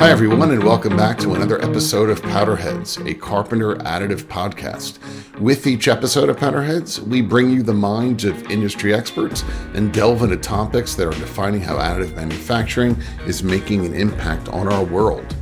Hi, 0.00 0.08
everyone, 0.08 0.50
and 0.50 0.64
welcome 0.64 0.96
back 0.96 1.18
to 1.18 1.34
another 1.34 1.62
episode 1.62 2.08
of 2.08 2.22
Powderheads, 2.22 2.96
a 3.04 3.12
Carpenter 3.12 3.74
additive 3.76 4.22
podcast. 4.22 4.98
With 5.38 5.66
each 5.66 5.88
episode 5.88 6.30
of 6.30 6.38
Powderheads, 6.38 7.02
we 7.02 7.20
bring 7.20 7.50
you 7.50 7.62
the 7.62 7.74
minds 7.74 8.24
of 8.24 8.50
industry 8.50 8.94
experts 8.94 9.44
and 9.74 9.92
delve 9.92 10.22
into 10.22 10.38
topics 10.38 10.94
that 10.94 11.06
are 11.06 11.20
defining 11.20 11.60
how 11.60 11.76
additive 11.76 12.16
manufacturing 12.16 12.96
is 13.26 13.42
making 13.42 13.84
an 13.84 13.92
impact 13.92 14.48
on 14.48 14.72
our 14.72 14.82
world. 14.82 15.36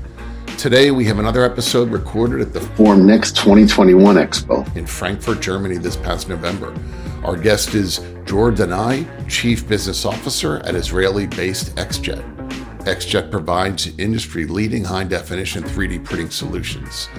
Today, 0.57 0.91
we 0.91 1.05
have 1.05 1.21
another 1.21 1.45
episode 1.45 1.91
recorded 1.91 2.41
at 2.41 2.53
the 2.53 2.59
Formnext 2.59 3.37
2021 3.37 4.17
Expo 4.17 4.77
in 4.77 4.89
Frankfurt, 4.89 5.41
Germany 5.41 5.77
this 5.77 5.97
past 5.97 6.29
November. 6.29 6.75
Our 7.23 7.37
guest 7.37 7.77
is 7.77 8.01
Dror 8.25 8.51
Danai, 8.51 9.07
Chief 9.29 9.69
Business 9.69 10.05
Officer 10.05 10.57
at 10.65 10.75
Israeli 10.75 11.29
based 11.29 11.77
XJet. 11.77 12.38
XJet 12.89 13.31
provides 13.31 13.87
industry 13.99 14.47
leading 14.47 14.83
high 14.83 15.05
definition 15.05 15.63
3D 15.63 16.03
printing 16.05 16.31
solutions. 16.31 17.11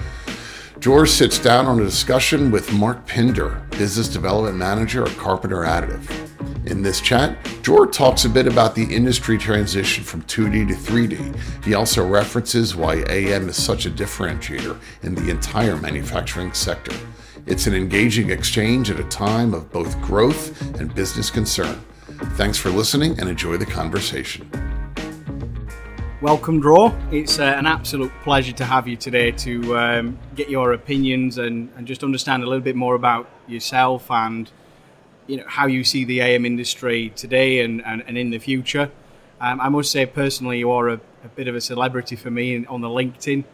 George 0.80 1.08
sits 1.08 1.38
down 1.38 1.66
on 1.66 1.78
a 1.78 1.84
discussion 1.84 2.50
with 2.50 2.72
Mark 2.72 3.06
Pinder, 3.06 3.62
Business 3.70 4.08
Development 4.08 4.56
Manager 4.56 5.06
at 5.06 5.16
Carpenter 5.16 5.58
Additive. 5.58 6.66
In 6.66 6.82
this 6.82 7.00
chat, 7.00 7.38
George 7.62 7.94
talks 7.94 8.24
a 8.24 8.28
bit 8.28 8.48
about 8.48 8.74
the 8.74 8.82
industry 8.82 9.38
transition 9.38 10.02
from 10.02 10.22
2D 10.22 10.68
to 10.68 10.74
3D. 10.74 11.64
He 11.64 11.74
also 11.74 12.04
references 12.04 12.74
why 12.74 13.04
AM 13.08 13.48
is 13.48 13.62
such 13.62 13.86
a 13.86 13.90
differentiator 13.90 14.76
in 15.02 15.14
the 15.14 15.30
entire 15.30 15.76
manufacturing 15.76 16.52
sector. 16.52 16.96
It's 17.46 17.68
an 17.68 17.74
engaging 17.74 18.30
exchange 18.30 18.90
at 18.90 18.98
a 18.98 19.04
time 19.04 19.54
of 19.54 19.70
both 19.70 20.00
growth 20.02 20.60
and 20.80 20.92
business 20.94 21.30
concern. 21.30 21.80
Thanks 22.34 22.58
for 22.58 22.70
listening 22.70 23.20
and 23.20 23.28
enjoy 23.28 23.56
the 23.56 23.66
conversation. 23.66 24.50
Welcome, 26.22 26.60
Dror. 26.60 26.94
It's 27.10 27.38
uh, 27.38 27.44
an 27.44 27.64
absolute 27.64 28.12
pleasure 28.22 28.52
to 28.52 28.64
have 28.66 28.86
you 28.86 28.94
today 28.94 29.30
to 29.30 29.78
um, 29.78 30.18
get 30.34 30.50
your 30.50 30.74
opinions 30.74 31.38
and, 31.38 31.72
and 31.78 31.86
just 31.86 32.04
understand 32.04 32.42
a 32.42 32.46
little 32.46 32.60
bit 32.60 32.76
more 32.76 32.94
about 32.94 33.26
yourself 33.48 34.10
and 34.10 34.50
you 35.26 35.38
know 35.38 35.44
how 35.46 35.66
you 35.66 35.82
see 35.82 36.04
the 36.04 36.20
AM 36.20 36.44
industry 36.44 37.08
today 37.16 37.60
and, 37.60 37.82
and, 37.86 38.04
and 38.06 38.18
in 38.18 38.28
the 38.28 38.38
future. 38.38 38.90
Um, 39.40 39.62
I 39.62 39.70
must 39.70 39.90
say, 39.90 40.04
personally, 40.04 40.58
you 40.58 40.70
are 40.72 40.90
a, 40.90 41.00
a, 41.24 41.28
bit 41.34 41.48
of 41.48 41.54
a 41.56 41.60
celebrity 41.62 42.16
for 42.16 42.30
me 42.30 42.66
on 42.66 42.82
the 42.82 42.88
LinkedIn. 42.88 43.44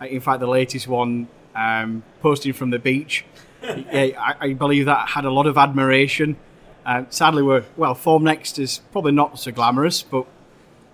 Uh, 0.00 0.04
in 0.04 0.20
fact, 0.20 0.38
the 0.38 0.46
latest 0.46 0.86
one, 0.86 1.26
um, 1.56 2.04
posting 2.20 2.52
from 2.52 2.70
the 2.70 2.78
beach, 2.78 3.24
yeah, 3.64 4.10
I, 4.16 4.36
I, 4.38 4.52
believe 4.52 4.86
that 4.86 5.08
had 5.08 5.24
a 5.24 5.30
lot 5.32 5.48
of 5.48 5.58
admiration. 5.58 6.36
Uh, 6.86 7.02
sadly, 7.10 7.42
we're 7.42 7.64
well. 7.76 7.96
Formnext 7.96 8.60
is 8.60 8.80
probably 8.92 9.10
not 9.10 9.40
so 9.40 9.50
glamorous, 9.50 10.02
but 10.02 10.24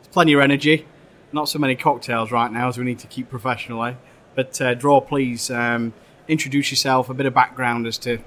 it's 0.01 0.09
plenty 0.09 0.33
of 0.33 0.41
energy 0.41 0.87
not 1.33 1.49
so 1.49 1.59
many 1.59 1.77
cocktails 1.77 2.31
right 2.31 2.51
now 2.51 2.69
as 2.69 2.79
we 2.79 2.85
need 2.85 2.99
to 3.01 3.07
keep 3.07 3.29
professionally. 3.29 3.97
But 4.35 4.61
uh, 4.61 4.75
Dror, 4.75 5.03
please 5.03 5.51
um, 5.51 5.93
introduce 6.27 6.71
yourself, 6.71 7.09
a 7.09 7.15
bit 7.15 7.27
of 7.27 7.35
background 7.35 7.87
as 7.87 7.99
to 7.99 8.19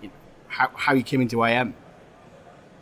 you 0.00 0.08
know, 0.08 0.10
how, 0.48 0.70
how 0.74 0.94
you 0.94 1.02
came 1.02 1.20
into 1.20 1.44
AM. 1.44 1.74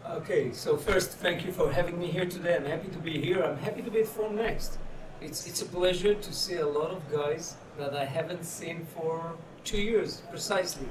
Okay, 0.09 0.53
so 0.53 0.77
first, 0.77 1.13
thank 1.13 1.45
you 1.45 1.53
for 1.53 1.73
having 1.73 1.99
me 1.99 2.07
here 2.07 2.27
today. 2.27 2.57
I'm 2.57 2.65
happy 2.65 2.89
to 2.89 2.99
be 2.99 3.19
here. 3.19 3.43
I'm 3.43 3.57
happy 3.59 3.83
to 3.83 3.91
be 3.91 4.01
at 4.01 4.07
Formnext. 4.07 4.77
It's, 5.21 5.47
it's 5.47 5.63
a 5.63 5.67
pleasure 5.67 6.15
to 6.15 6.33
see 6.33 6.57
a 6.57 6.67
lot 6.67 6.91
of 6.91 7.11
guys 7.11 7.57
that 7.79 7.95
I 7.95 8.05
haven't 8.05 8.45
seen 8.45 8.87
for 8.95 9.35
two 9.65 9.81
years 9.81 10.23
precisely. 10.29 10.89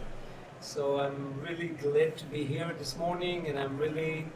So 0.60 1.00
I'm 1.00 1.40
really 1.42 1.70
glad 1.70 2.18
to 2.18 2.26
be 2.26 2.46
here 2.46 2.74
this 2.78 2.98
morning, 2.98 3.48
and 3.48 3.60
I'm 3.60 3.78
really 3.78 4.28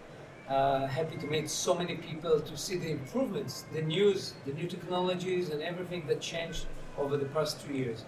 uh, 0.49 0.85
happy 0.87 1.17
to 1.17 1.25
meet 1.27 1.49
so 1.49 1.73
many 1.73 1.95
people 1.95 2.39
to 2.39 2.57
see 2.57 2.77
the 2.77 2.91
improvements, 2.91 3.65
the 3.73 3.81
news, 3.81 4.33
the 4.45 4.53
new 4.53 4.67
technologies, 4.67 5.49
and 5.49 5.61
everything 5.61 6.05
that 6.07 6.21
changed 6.21 6.65
over 6.97 7.17
the 7.17 7.25
past 7.25 7.65
two 7.65 7.73
years. 7.73 8.05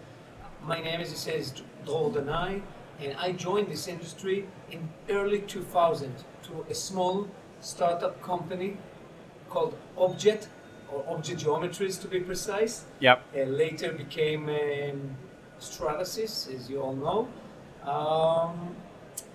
My 0.63 0.81
name, 0.81 1.01
as 1.01 1.11
it 1.11 1.17
says, 1.17 1.53
Dror 1.85 2.11
Danai, 2.11 2.61
and 2.99 3.15
I 3.17 3.31
joined 3.31 3.69
this 3.69 3.87
industry 3.87 4.47
in 4.71 4.89
early 5.09 5.41
2000 5.41 6.13
to 6.43 6.65
a 6.69 6.73
small 6.73 7.27
startup 7.59 8.21
company 8.21 8.77
called 9.49 9.75
Objet, 9.97 10.47
or 10.91 11.05
Objet 11.07 11.37
Geometries 11.37 11.99
to 12.01 12.07
be 12.07 12.19
precise. 12.19 12.85
Yep. 12.99 13.23
Uh, 13.35 13.39
later 13.43 13.91
became 13.93 14.49
um, 14.49 15.17
Stratasys, 15.59 16.53
as 16.53 16.69
you 16.69 16.81
all 16.81 16.95
know. 16.95 17.27
Um, 17.89 18.75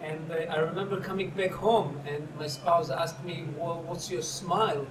and 0.02 0.30
uh, 0.30 0.34
I 0.52 0.58
remember 0.58 1.00
coming 1.00 1.30
back 1.30 1.52
home, 1.52 2.00
and 2.06 2.28
my 2.38 2.46
spouse 2.46 2.90
asked 2.90 3.22
me, 3.24 3.44
well, 3.56 3.82
"What's 3.86 4.10
your 4.10 4.22
smile?" 4.22 4.86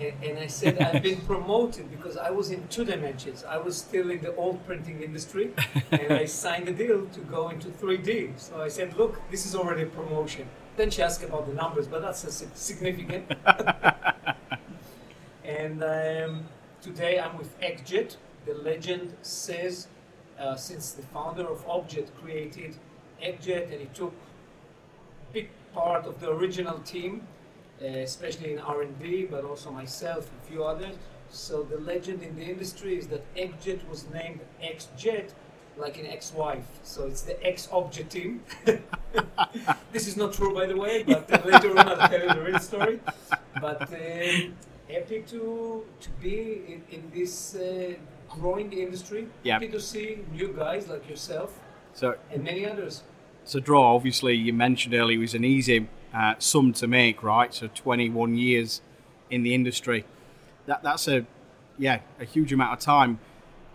And, 0.00 0.12
and 0.22 0.38
I 0.38 0.46
said, 0.46 0.80
"I've 0.80 1.02
been 1.02 1.20
promoted 1.32 1.90
because 1.90 2.16
I 2.16 2.30
was 2.30 2.50
in 2.50 2.66
two 2.68 2.84
dimensions. 2.84 3.44
I 3.44 3.58
was 3.58 3.76
still 3.76 4.10
in 4.10 4.20
the 4.22 4.34
old 4.34 4.64
printing 4.66 5.02
industry, 5.02 5.52
and 5.90 6.12
I 6.12 6.24
signed 6.24 6.68
a 6.68 6.72
deal 6.72 7.06
to 7.06 7.20
go 7.20 7.48
into 7.50 7.68
3D. 7.68 8.38
So 8.38 8.60
I 8.60 8.68
said, 8.68 8.96
"Look, 8.96 9.20
this 9.30 9.46
is 9.46 9.54
already 9.54 9.82
a 9.82 9.86
promotion." 9.86 10.48
Then 10.76 10.90
she 10.90 11.02
asked 11.02 11.22
about 11.22 11.46
the 11.46 11.54
numbers, 11.54 11.86
but 11.86 12.02
that's 12.02 12.20
significant. 12.54 13.32
and 15.44 15.82
um, 15.82 16.44
today 16.82 17.18
I'm 17.18 17.38
with 17.38 17.58
XJet. 17.60 18.16
The 18.44 18.54
legend 18.54 19.14
says, 19.22 19.88
uh, 20.38 20.54
since 20.54 20.92
the 20.92 21.02
founder 21.02 21.48
of 21.48 21.64
Objet 21.66 22.10
created 22.20 22.76
XJet, 23.22 23.72
and 23.72 23.80
he 23.80 23.88
took 23.94 24.12
part 25.76 26.06
of 26.06 26.20
the 26.20 26.30
original 26.30 26.78
team, 26.94 27.12
uh, 27.82 27.86
especially 28.10 28.52
in 28.54 28.58
R&D, 28.58 29.26
but 29.30 29.44
also 29.44 29.70
myself 29.70 30.22
and 30.30 30.38
a 30.42 30.46
few 30.50 30.64
others. 30.64 30.94
So 31.30 31.62
the 31.62 31.78
legend 31.92 32.22
in 32.22 32.34
the 32.36 32.46
industry 32.54 32.92
is 33.00 33.06
that 33.08 33.22
XJet 33.36 33.80
was 33.90 34.00
named 34.10 34.40
XJet 34.62 35.28
like 35.76 35.98
an 35.98 36.06
ex-wife. 36.06 36.68
So 36.82 37.06
it's 37.06 37.22
the 37.22 37.36
ex-Objet 37.46 38.08
team. 38.08 38.42
this 39.92 40.08
is 40.08 40.16
not 40.16 40.32
true, 40.32 40.54
by 40.54 40.66
the 40.66 40.76
way, 40.76 41.02
but 41.02 41.30
uh, 41.30 41.42
later 41.52 41.70
on 41.78 41.88
I'll 41.88 42.08
tell 42.08 42.22
you 42.22 42.32
the 42.38 42.44
real 42.48 42.58
story. 42.58 43.00
But 43.60 43.82
um, 43.82 44.54
happy 44.94 45.20
to 45.32 45.84
to 46.04 46.10
be 46.22 46.38
in, 46.72 46.80
in 46.94 47.02
this 47.14 47.54
uh, 47.54 47.94
growing 48.28 48.72
industry. 48.72 49.22
Yep. 49.42 49.52
Happy 49.52 49.68
to 49.76 49.80
see 49.80 50.06
new 50.32 50.48
guys 50.62 50.88
like 50.88 51.08
yourself 51.10 51.50
so, 51.92 52.14
and 52.32 52.42
many 52.44 52.64
others. 52.66 53.02
So, 53.46 53.60
Dror, 53.60 53.94
obviously, 53.94 54.34
you 54.34 54.52
mentioned 54.52 54.92
earlier, 54.92 55.20
was 55.20 55.32
an 55.32 55.44
easy 55.44 55.86
uh, 56.12 56.34
sum 56.40 56.72
to 56.72 56.88
make, 56.88 57.22
right? 57.22 57.54
So, 57.54 57.68
21 57.72 58.36
years 58.36 58.80
in 59.30 59.44
the 59.44 59.54
industry. 59.54 60.04
That, 60.66 60.82
that's 60.82 61.06
a, 61.06 61.24
yeah, 61.78 62.00
a 62.18 62.24
huge 62.24 62.52
amount 62.52 62.72
of 62.72 62.80
time. 62.80 63.20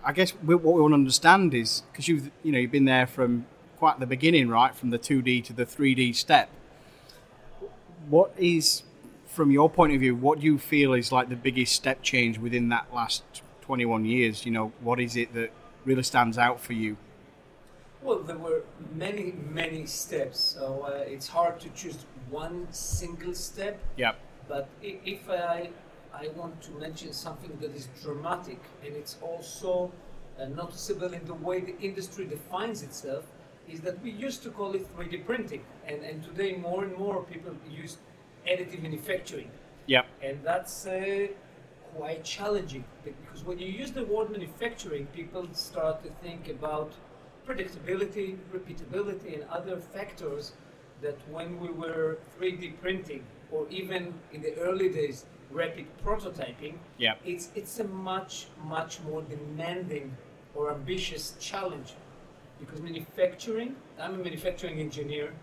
I 0.03 0.11
guess 0.11 0.31
what 0.31 0.61
we 0.61 0.81
want 0.81 0.91
to 0.91 0.95
understand 0.95 1.53
is 1.53 1.83
because 1.89 2.09
you've, 2.09 2.29
you 2.43 2.51
know, 2.51 2.59
you've 2.59 2.71
been 2.71 2.83
there 2.83 3.07
from 3.07 3.45
quite 3.77 3.97
the 4.01 4.05
beginning, 4.05 4.49
right? 4.49 4.75
From 4.75 4.89
the 4.89 4.99
2D 4.99 5.45
to 5.45 5.53
the 5.53 5.65
3D 5.65 6.15
step. 6.17 6.49
What 8.09 8.33
is, 8.37 8.83
from 9.25 9.51
your 9.51 9.69
point 9.69 9.93
of 9.93 10.01
view, 10.01 10.17
what 10.17 10.41
do 10.41 10.45
you 10.47 10.57
feel 10.57 10.93
is 10.93 11.13
like 11.13 11.29
the 11.29 11.37
biggest 11.37 11.73
step 11.73 12.03
change 12.03 12.37
within 12.37 12.67
that 12.69 12.93
last 12.93 13.23
21 13.61 14.03
years? 14.03 14.45
You 14.45 14.51
know, 14.51 14.73
what 14.81 14.99
is 14.99 15.15
it 15.15 15.33
that 15.33 15.53
really 15.85 16.03
stands 16.03 16.37
out 16.37 16.59
for 16.59 16.73
you? 16.73 16.97
Well, 18.03 18.19
there 18.19 18.37
were 18.37 18.63
many, 18.95 19.33
many 19.49 19.85
steps, 19.85 20.39
so 20.39 20.87
uh, 20.87 21.03
it's 21.05 21.27
hard 21.27 21.59
to 21.59 21.69
choose 21.69 21.97
one 22.29 22.67
single 22.71 23.35
step. 23.35 23.79
Yeah. 23.95 24.13
But 24.47 24.67
if 24.81 25.29
I, 25.29 25.69
I 26.13 26.29
want 26.35 26.61
to 26.63 26.71
mention 26.71 27.13
something 27.13 27.55
that 27.61 27.75
is 27.75 27.89
dramatic 28.01 28.59
and 28.83 28.95
it's 28.95 29.17
also 29.21 29.91
uh, 30.39 30.45
noticeable 30.45 31.13
in 31.13 31.25
the 31.25 31.35
way 31.35 31.61
the 31.61 31.77
industry 31.79 32.25
defines 32.25 32.81
itself, 32.81 33.23
is 33.69 33.81
that 33.81 34.01
we 34.01 34.09
used 34.09 34.41
to 34.43 34.49
call 34.49 34.73
it 34.73 34.85
3D 34.97 35.25
printing, 35.25 35.63
and, 35.87 36.03
and 36.03 36.23
today 36.23 36.55
more 36.55 36.83
and 36.83 36.97
more 36.97 37.23
people 37.23 37.55
use 37.69 37.97
additive 38.47 38.81
manufacturing. 38.81 39.49
Yeah. 39.85 40.03
And 40.23 40.39
that's 40.43 40.87
uh, 40.87 41.27
quite 41.95 42.23
challenging 42.23 42.83
because 43.03 43.43
when 43.43 43.59
you 43.59 43.67
use 43.67 43.91
the 43.91 44.05
word 44.05 44.31
manufacturing, 44.31 45.05
people 45.07 45.47
start 45.53 46.03
to 46.03 46.09
think 46.23 46.49
about 46.49 46.93
predictability, 47.47 48.37
repeatability, 48.53 49.33
and 49.33 49.43
other 49.49 49.77
factors 49.77 50.53
that 51.01 51.17
when 51.29 51.59
we 51.59 51.69
were 51.69 52.17
3D 52.39 52.79
printing, 52.79 53.23
or 53.51 53.67
even 53.69 54.13
in 54.31 54.41
the 54.41 54.55
early 54.57 54.89
days, 54.89 55.25
rapid 55.49 55.85
prototyping, 56.05 56.75
yeah. 56.97 57.15
it's, 57.25 57.49
it's 57.55 57.79
a 57.79 57.83
much, 57.83 58.47
much 58.65 59.01
more 59.01 59.21
demanding 59.23 60.15
or 60.55 60.71
ambitious 60.71 61.35
challenge. 61.39 61.93
Because 62.59 62.81
manufacturing, 62.81 63.75
I'm 63.99 64.15
a 64.15 64.17
manufacturing 64.17 64.79
engineer, 64.79 65.33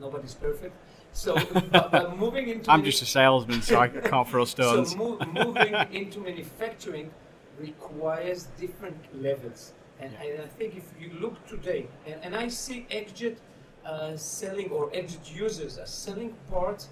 nobody's 0.00 0.34
perfect. 0.34 0.74
So, 1.12 1.34
but, 1.52 1.90
but 1.92 2.16
moving 2.18 2.48
into. 2.48 2.70
I'm 2.70 2.84
just 2.84 3.02
a 3.02 3.06
salesman, 3.06 3.62
so 3.62 3.78
I 3.78 3.88
can't 3.88 4.28
throw 4.28 4.44
stones. 4.56 4.92
So, 4.92 4.96
mo- 4.96 5.18
moving 5.32 5.74
into 5.92 6.20
manufacturing 6.20 7.10
requires 7.58 8.48
different 8.58 8.96
levels 9.22 9.72
and, 10.00 10.12
yeah. 10.12 10.32
and 10.32 10.42
I 10.42 10.46
think 10.46 10.76
if 10.76 10.84
you 11.00 11.12
look 11.20 11.46
today, 11.46 11.86
and, 12.06 12.16
and 12.22 12.36
I 12.36 12.48
see 12.48 12.86
XJet 12.90 13.36
uh, 13.84 14.16
selling 14.16 14.70
or 14.70 14.90
XJet 14.90 15.34
users 15.34 15.78
are 15.78 15.86
selling 15.86 16.34
parts 16.50 16.88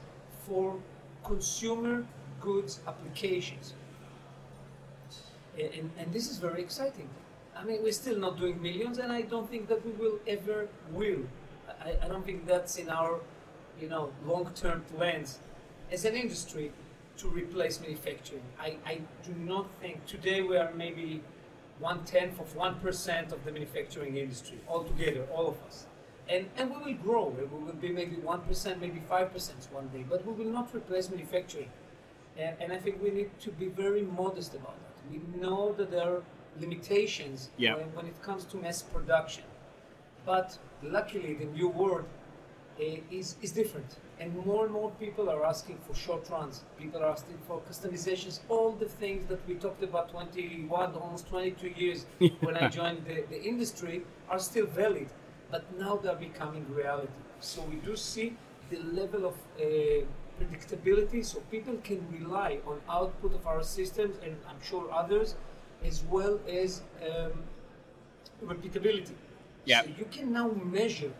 for 0.46 0.76
consumer 1.24 2.04
goods 2.40 2.80
applications. 2.86 3.74
And, 5.58 5.90
and 5.98 6.12
this 6.12 6.30
is 6.30 6.38
very 6.38 6.62
exciting. 6.62 7.08
I 7.56 7.64
mean, 7.64 7.82
we're 7.82 7.92
still 7.92 8.18
not 8.18 8.38
doing 8.38 8.62
millions, 8.62 8.98
and 8.98 9.12
I 9.12 9.22
don't 9.22 9.50
think 9.50 9.68
that 9.68 9.84
we 9.84 9.92
will 9.92 10.20
ever 10.26 10.68
will. 10.92 11.22
I, 11.84 11.96
I 12.04 12.08
don't 12.08 12.24
think 12.24 12.46
that's 12.46 12.76
in 12.76 12.88
our, 12.88 13.20
you 13.80 13.88
know, 13.88 14.10
long-term 14.24 14.84
plans 14.96 15.40
as 15.90 16.04
an 16.04 16.14
industry 16.14 16.72
to 17.16 17.28
replace 17.28 17.80
manufacturing. 17.80 18.42
I, 18.60 18.76
I 18.86 19.00
do 19.26 19.34
not 19.36 19.66
think 19.80 20.06
today 20.06 20.40
we 20.42 20.56
are 20.56 20.72
maybe 20.74 21.20
one 21.80 22.04
tenth 22.04 22.40
of 22.40 22.54
one 22.56 22.74
percent 22.80 23.32
of 23.32 23.44
the 23.44 23.52
manufacturing 23.52 24.16
industry 24.16 24.58
altogether, 24.68 25.24
all 25.34 25.48
of 25.48 25.56
us. 25.66 25.86
And, 26.28 26.46
and 26.56 26.70
we 26.70 26.76
will 26.92 27.02
grow. 27.02 27.28
We 27.28 27.44
will 27.44 27.72
be 27.72 27.88
maybe 27.90 28.16
one 28.16 28.40
percent, 28.40 28.80
maybe 28.80 29.00
five 29.08 29.32
percent 29.32 29.66
one 29.72 29.88
day, 29.88 30.04
but 30.08 30.26
we 30.26 30.32
will 30.32 30.50
not 30.52 30.74
replace 30.74 31.08
manufacturing. 31.10 31.70
And, 32.36 32.54
and 32.60 32.72
I 32.72 32.76
think 32.78 33.02
we 33.02 33.10
need 33.10 33.30
to 33.40 33.50
be 33.50 33.66
very 33.66 34.02
modest 34.02 34.54
about 34.54 34.74
that. 34.78 35.10
We 35.10 35.20
know 35.40 35.72
that 35.78 35.90
there 35.90 36.08
are 36.16 36.22
limitations 36.60 37.50
Yeah. 37.56 37.76
when, 37.76 37.86
when 37.94 38.06
it 38.06 38.20
comes 38.22 38.44
to 38.46 38.56
mass 38.56 38.82
production. 38.82 39.44
But 40.26 40.58
luckily, 40.82 41.34
the 41.34 41.46
new 41.46 41.68
world 41.68 42.04
is, 42.78 43.36
is 43.42 43.52
different. 43.52 43.96
And 44.20 44.34
more 44.44 44.64
and 44.64 44.72
more 44.72 44.90
people 44.98 45.30
are 45.30 45.44
asking 45.44 45.78
for 45.86 45.94
short 45.94 46.28
runs. 46.30 46.64
People 46.78 47.02
are 47.02 47.10
asking 47.10 47.38
for 47.46 47.60
customizations. 47.60 48.40
All 48.48 48.72
the 48.72 48.86
things 48.86 49.26
that 49.26 49.46
we 49.48 49.54
talked 49.54 49.82
about 49.82 50.10
21, 50.10 50.94
almost 50.94 51.28
22 51.28 51.68
years 51.68 52.06
when 52.40 52.56
I 52.56 52.68
joined 52.68 53.04
the, 53.06 53.24
the 53.30 53.42
industry 53.42 54.02
are 54.28 54.38
still 54.38 54.66
valid. 54.66 55.08
But 55.50 55.64
now 55.78 55.96
they're 55.96 56.16
becoming 56.16 56.66
reality. 56.68 57.08
So 57.40 57.62
we 57.62 57.76
do 57.76 57.96
see 57.96 58.36
the 58.70 58.78
level 58.78 59.26
of 59.26 59.34
uh, 59.60 60.04
predictability 60.38 61.24
so 61.24 61.40
people 61.50 61.76
can 61.82 62.04
rely 62.12 62.58
on 62.66 62.80
output 62.88 63.34
of 63.34 63.46
our 63.46 63.62
systems 63.62 64.16
and 64.22 64.36
I'm 64.48 64.60
sure 64.62 64.90
others 64.92 65.36
as 65.84 66.02
well 66.04 66.38
as 66.48 66.82
um, 67.02 67.32
repeatability. 68.44 69.14
Yeah. 69.64 69.82
So 69.82 69.90
you 69.98 70.06
can 70.10 70.32
now 70.32 70.48
measure 70.48 71.12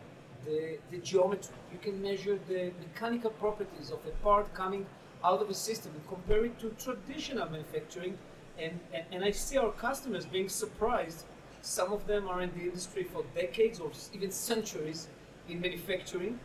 the, 0.45 0.77
the 0.91 0.97
geometry, 0.97 1.53
you 1.71 1.79
can 1.79 2.01
measure 2.01 2.39
the 2.47 2.71
mechanical 2.79 3.31
properties 3.31 3.91
of 3.91 3.99
a 4.05 4.11
part 4.23 4.53
coming 4.53 4.85
out 5.23 5.41
of 5.41 5.49
a 5.49 5.53
system 5.53 5.91
and 5.95 6.07
compare 6.07 6.45
it 6.45 6.57
to 6.59 6.69
traditional 6.81 7.49
manufacturing. 7.49 8.17
And, 8.57 8.79
and, 8.93 9.03
and 9.11 9.23
I 9.23 9.31
see 9.31 9.57
our 9.57 9.71
customers 9.71 10.25
being 10.25 10.49
surprised. 10.49 11.25
Some 11.61 11.91
of 11.91 12.07
them 12.07 12.27
are 12.27 12.41
in 12.41 12.51
the 12.57 12.63
industry 12.63 13.03
for 13.03 13.23
decades 13.35 13.79
or 13.79 13.91
even 14.13 14.31
centuries 14.31 15.07
in 15.49 15.59
manufacturing. 15.59 16.39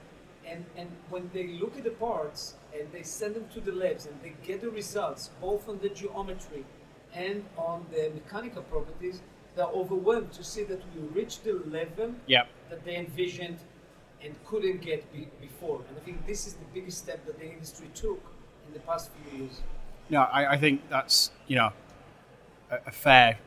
And, 0.47 0.64
and 0.76 0.90
when 1.08 1.31
they 1.32 1.47
look 1.47 1.76
at 1.79 1.85
the 1.85 1.90
parts 1.90 2.55
and 2.79 2.90
they 2.93 3.02
send 3.02 3.35
them 3.35 3.47
to 3.55 3.61
the 3.61 3.73
labs 3.73 4.06
and 4.06 4.14
they 4.23 4.35
get 4.47 4.61
the 4.61 4.70
results 4.70 5.31
both 5.40 5.69
on 5.69 5.79
the 5.79 5.88
geometry 5.88 6.64
and 7.14 7.44
on 7.56 7.87
the 7.93 8.11
mechanical 8.12 8.62
properties, 8.62 9.20
they're 9.56 9.67
overwhelmed 9.67 10.32
to 10.32 10.43
see 10.43 10.64
that 10.64 10.82
we 10.94 11.06
reached 11.20 11.44
the 11.44 11.52
level 11.70 12.12
Yep. 12.26 12.49
that 12.70 12.85
they 12.85 12.97
envisioned 12.97 13.58
and 14.25 14.35
couldn't 14.47 14.81
get 14.81 15.11
be- 15.12 15.29
before. 15.41 15.81
And 15.88 15.97
I 15.97 16.00
think 16.00 16.26
this 16.26 16.47
is 16.47 16.55
the 16.55 16.65
biggest 16.73 16.99
step 16.99 17.25
that 17.26 17.38
the 17.38 17.50
industry 17.50 17.88
took 17.94 18.21
in 18.67 18.73
the 18.73 18.81
past 18.81 19.11
few 19.11 19.41
years. 19.41 19.61
No, 20.11 20.23
I, 20.23 20.53
I 20.53 20.56
think 20.59 20.88
that's 20.88 21.31
you 21.47 21.56
know 21.56 21.73
a, 22.71 22.79
a 22.87 22.91
fair, 22.91 23.38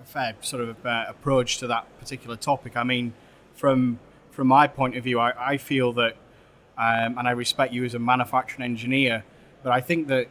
a 0.00 0.04
fair 0.04 0.34
sort 0.40 0.62
of 0.62 0.86
uh, 0.86 1.04
approach 1.08 1.58
to 1.58 1.66
that 1.68 1.86
particular 1.98 2.36
topic. 2.36 2.76
I 2.76 2.84
mean, 2.84 3.14
from 3.54 3.98
from 4.30 4.46
my 4.48 4.66
point 4.66 4.96
of 4.96 5.04
view, 5.04 5.20
I, 5.20 5.52
I 5.52 5.56
feel 5.58 5.92
that, 5.94 6.16
um, 6.78 7.18
and 7.18 7.28
I 7.28 7.32
respect 7.32 7.72
you 7.72 7.84
as 7.84 7.94
a 7.94 7.98
manufacturing 7.98 8.64
engineer, 8.64 9.24
but 9.62 9.72
I 9.72 9.80
think 9.80 10.08
that 10.08 10.28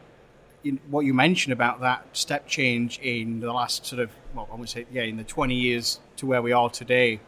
in, 0.64 0.80
what 0.90 1.04
you 1.04 1.14
mentioned 1.14 1.52
about 1.52 1.80
that 1.80 2.04
step 2.12 2.46
change 2.48 2.98
in 2.98 3.40
the 3.40 3.52
last 3.52 3.86
sort 3.86 4.00
of 4.00 4.10
well, 4.34 4.48
I 4.52 4.56
would 4.56 4.68
say 4.68 4.86
yeah, 4.92 5.02
in 5.02 5.16
the 5.16 5.24
twenty 5.24 5.54
years 5.54 6.00
to 6.16 6.26
where 6.26 6.42
we 6.42 6.52
are 6.52 6.70
today. 6.70 7.20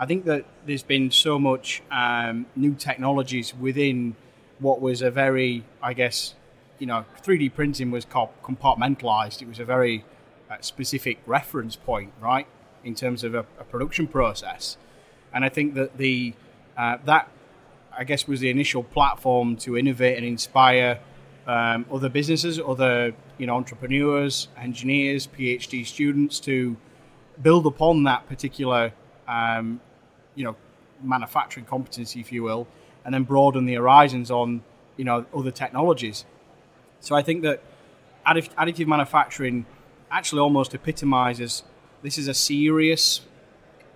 I 0.00 0.06
think 0.06 0.24
that 0.26 0.44
there's 0.64 0.84
been 0.84 1.10
so 1.10 1.38
much 1.38 1.82
um, 1.90 2.46
new 2.54 2.74
technologies 2.74 3.52
within 3.54 4.14
what 4.60 4.80
was 4.80 5.02
a 5.02 5.10
very, 5.10 5.64
I 5.82 5.92
guess, 5.92 6.34
you 6.78 6.86
know, 6.86 7.04
3D 7.22 7.52
printing 7.52 7.90
was 7.90 8.04
compartmentalized. 8.06 9.42
It 9.42 9.48
was 9.48 9.58
a 9.58 9.64
very 9.64 10.04
uh, 10.48 10.56
specific 10.60 11.18
reference 11.26 11.74
point, 11.74 12.12
right, 12.20 12.46
in 12.84 12.94
terms 12.94 13.24
of 13.24 13.34
a, 13.34 13.40
a 13.58 13.64
production 13.64 14.06
process. 14.06 14.76
And 15.34 15.44
I 15.44 15.48
think 15.48 15.74
that 15.74 15.98
the 15.98 16.34
uh, 16.76 16.98
that 17.04 17.28
I 17.96 18.04
guess 18.04 18.28
was 18.28 18.38
the 18.38 18.50
initial 18.50 18.84
platform 18.84 19.56
to 19.58 19.76
innovate 19.76 20.16
and 20.16 20.24
inspire 20.24 21.00
um, 21.48 21.86
other 21.92 22.08
businesses, 22.08 22.60
other 22.60 23.12
you 23.36 23.46
know 23.46 23.56
entrepreneurs, 23.56 24.48
engineers, 24.56 25.26
PhD 25.26 25.84
students 25.84 26.38
to 26.40 26.76
build 27.42 27.66
upon 27.66 28.04
that 28.04 28.28
particular 28.28 28.92
um, 29.26 29.80
you 30.38 30.44
know 30.44 30.56
manufacturing 31.02 31.66
competency, 31.66 32.20
if 32.20 32.32
you 32.32 32.42
will, 32.42 32.66
and 33.04 33.12
then 33.12 33.24
broaden 33.24 33.66
the 33.66 33.74
horizons 33.74 34.30
on 34.30 34.62
you 34.96 35.04
know 35.04 35.26
other 35.34 35.50
technologies. 35.50 36.24
So 37.00 37.14
I 37.16 37.22
think 37.22 37.42
that 37.42 37.62
additive, 38.26 38.86
manufacturing 38.86 39.66
actually 40.10 40.40
almost 40.40 40.74
epitomizes 40.74 41.62
this 42.02 42.16
is 42.18 42.28
a 42.28 42.34
serious 42.34 43.22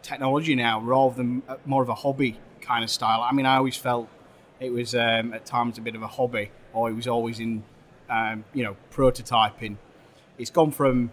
technology 0.02 0.54
now 0.54 0.80
rather 0.80 1.14
than 1.14 1.42
uh, 1.48 1.56
more 1.64 1.82
of 1.82 1.88
a 1.88 1.94
hobby 1.94 2.38
kind 2.60 2.82
of 2.82 2.90
style. 2.90 3.20
I 3.22 3.32
mean, 3.32 3.46
I 3.46 3.56
always 3.56 3.76
felt 3.76 4.08
it 4.60 4.72
was 4.72 4.94
um, 4.94 5.32
at 5.32 5.46
times 5.46 5.78
a 5.78 5.80
bit 5.80 5.94
of 5.94 6.02
a 6.02 6.06
hobby, 6.08 6.50
or 6.72 6.90
it 6.90 6.94
was 6.94 7.06
always 7.06 7.38
in 7.38 7.62
um, 8.10 8.44
you 8.52 8.64
know 8.64 8.76
prototyping. 8.92 9.76
It's 10.38 10.50
gone 10.50 10.72
from, 10.72 11.12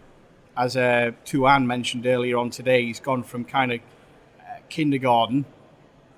as 0.57 0.75
uh, 0.75 1.11
Tuan 1.25 1.67
mentioned 1.67 2.05
earlier 2.07 2.37
on 2.37 2.49
today, 2.49 2.85
he's 2.85 2.99
gone 2.99 3.23
from 3.23 3.45
kind 3.45 3.71
of 3.71 3.79
kindergarten 4.69 5.45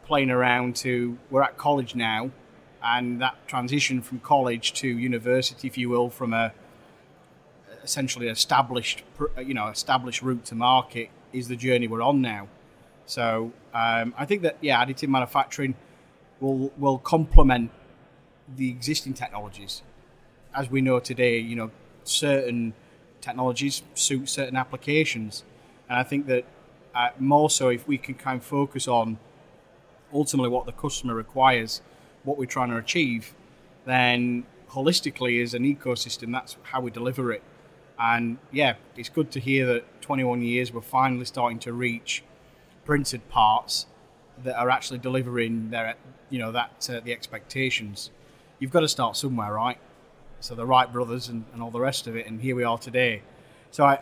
playing 0.05 0.31
around 0.31 0.75
to 0.75 1.17
we're 1.29 1.43
at 1.43 1.57
college 1.57 1.95
now, 1.95 2.31
and 2.83 3.21
that 3.21 3.35
transition 3.47 4.01
from 4.01 4.19
college 4.19 4.73
to 4.73 4.87
university, 4.87 5.67
if 5.67 5.77
you 5.77 5.89
will, 5.89 6.09
from 6.09 6.33
a 6.33 6.53
essentially 7.83 8.27
established 8.27 9.03
you 9.43 9.53
know 9.53 9.67
established 9.67 10.21
route 10.21 10.45
to 10.45 10.55
market 10.55 11.09
is 11.33 11.47
the 11.47 11.55
journey 11.55 11.87
we're 11.87 12.01
on 12.01 12.21
now. 12.21 12.47
So 13.05 13.51
um, 13.73 14.13
I 14.17 14.25
think 14.25 14.41
that 14.43 14.57
yeah, 14.61 14.83
additive 14.83 15.09
manufacturing 15.09 15.75
will 16.39 16.71
will 16.77 16.97
complement 16.97 17.71
the 18.55 18.69
existing 18.69 19.13
technologies, 19.13 19.81
as 20.55 20.69
we 20.69 20.81
know 20.81 20.99
today. 20.99 21.39
You 21.39 21.55
know, 21.55 21.71
certain 22.03 22.73
technologies 23.21 23.83
suit 23.93 24.29
certain 24.29 24.55
applications, 24.57 25.43
and 25.89 25.97
I 25.97 26.03
think 26.03 26.27
that 26.27 26.45
uh, 26.95 27.09
more 27.19 27.49
so 27.49 27.69
if 27.69 27.87
we 27.87 27.97
can 27.97 28.15
kind 28.15 28.39
of 28.39 28.45
focus 28.45 28.87
on 28.87 29.17
ultimately 30.13 30.49
what 30.49 30.65
the 30.65 30.71
customer 30.71 31.15
requires, 31.15 31.81
what 32.23 32.37
we're 32.37 32.45
trying 32.45 32.69
to 32.69 32.77
achieve, 32.77 33.33
then 33.85 34.45
holistically 34.69 35.41
as 35.41 35.53
an 35.53 35.63
ecosystem, 35.63 36.31
that's 36.31 36.57
how 36.63 36.81
we 36.81 36.91
deliver 36.91 37.31
it. 37.31 37.43
And 37.99 38.37
yeah, 38.51 38.75
it's 38.95 39.09
good 39.09 39.31
to 39.31 39.39
hear 39.39 39.65
that 39.67 40.01
21 40.01 40.41
years 40.41 40.73
we're 40.73 40.81
finally 40.81 41.25
starting 41.25 41.59
to 41.59 41.73
reach 41.73 42.23
printed 42.83 43.27
parts 43.29 43.85
that 44.43 44.57
are 44.57 44.69
actually 44.69 44.99
delivering 44.99 45.69
their, 45.69 45.95
you 46.29 46.39
know, 46.39 46.51
that 46.51 46.89
uh, 46.89 46.99
the 47.01 47.13
expectations. 47.13 48.09
You've 48.59 48.71
got 48.71 48.79
to 48.81 48.87
start 48.87 49.15
somewhere, 49.15 49.53
right? 49.53 49.77
So 50.39 50.55
the 50.55 50.65
Wright 50.65 50.91
brothers 50.91 51.27
and, 51.27 51.45
and 51.53 51.61
all 51.61 51.69
the 51.69 51.79
rest 51.79 52.07
of 52.07 52.15
it, 52.15 52.25
and 52.25 52.41
here 52.41 52.55
we 52.55 52.63
are 52.63 52.77
today. 52.77 53.21
So 53.69 53.85
I, 53.85 53.99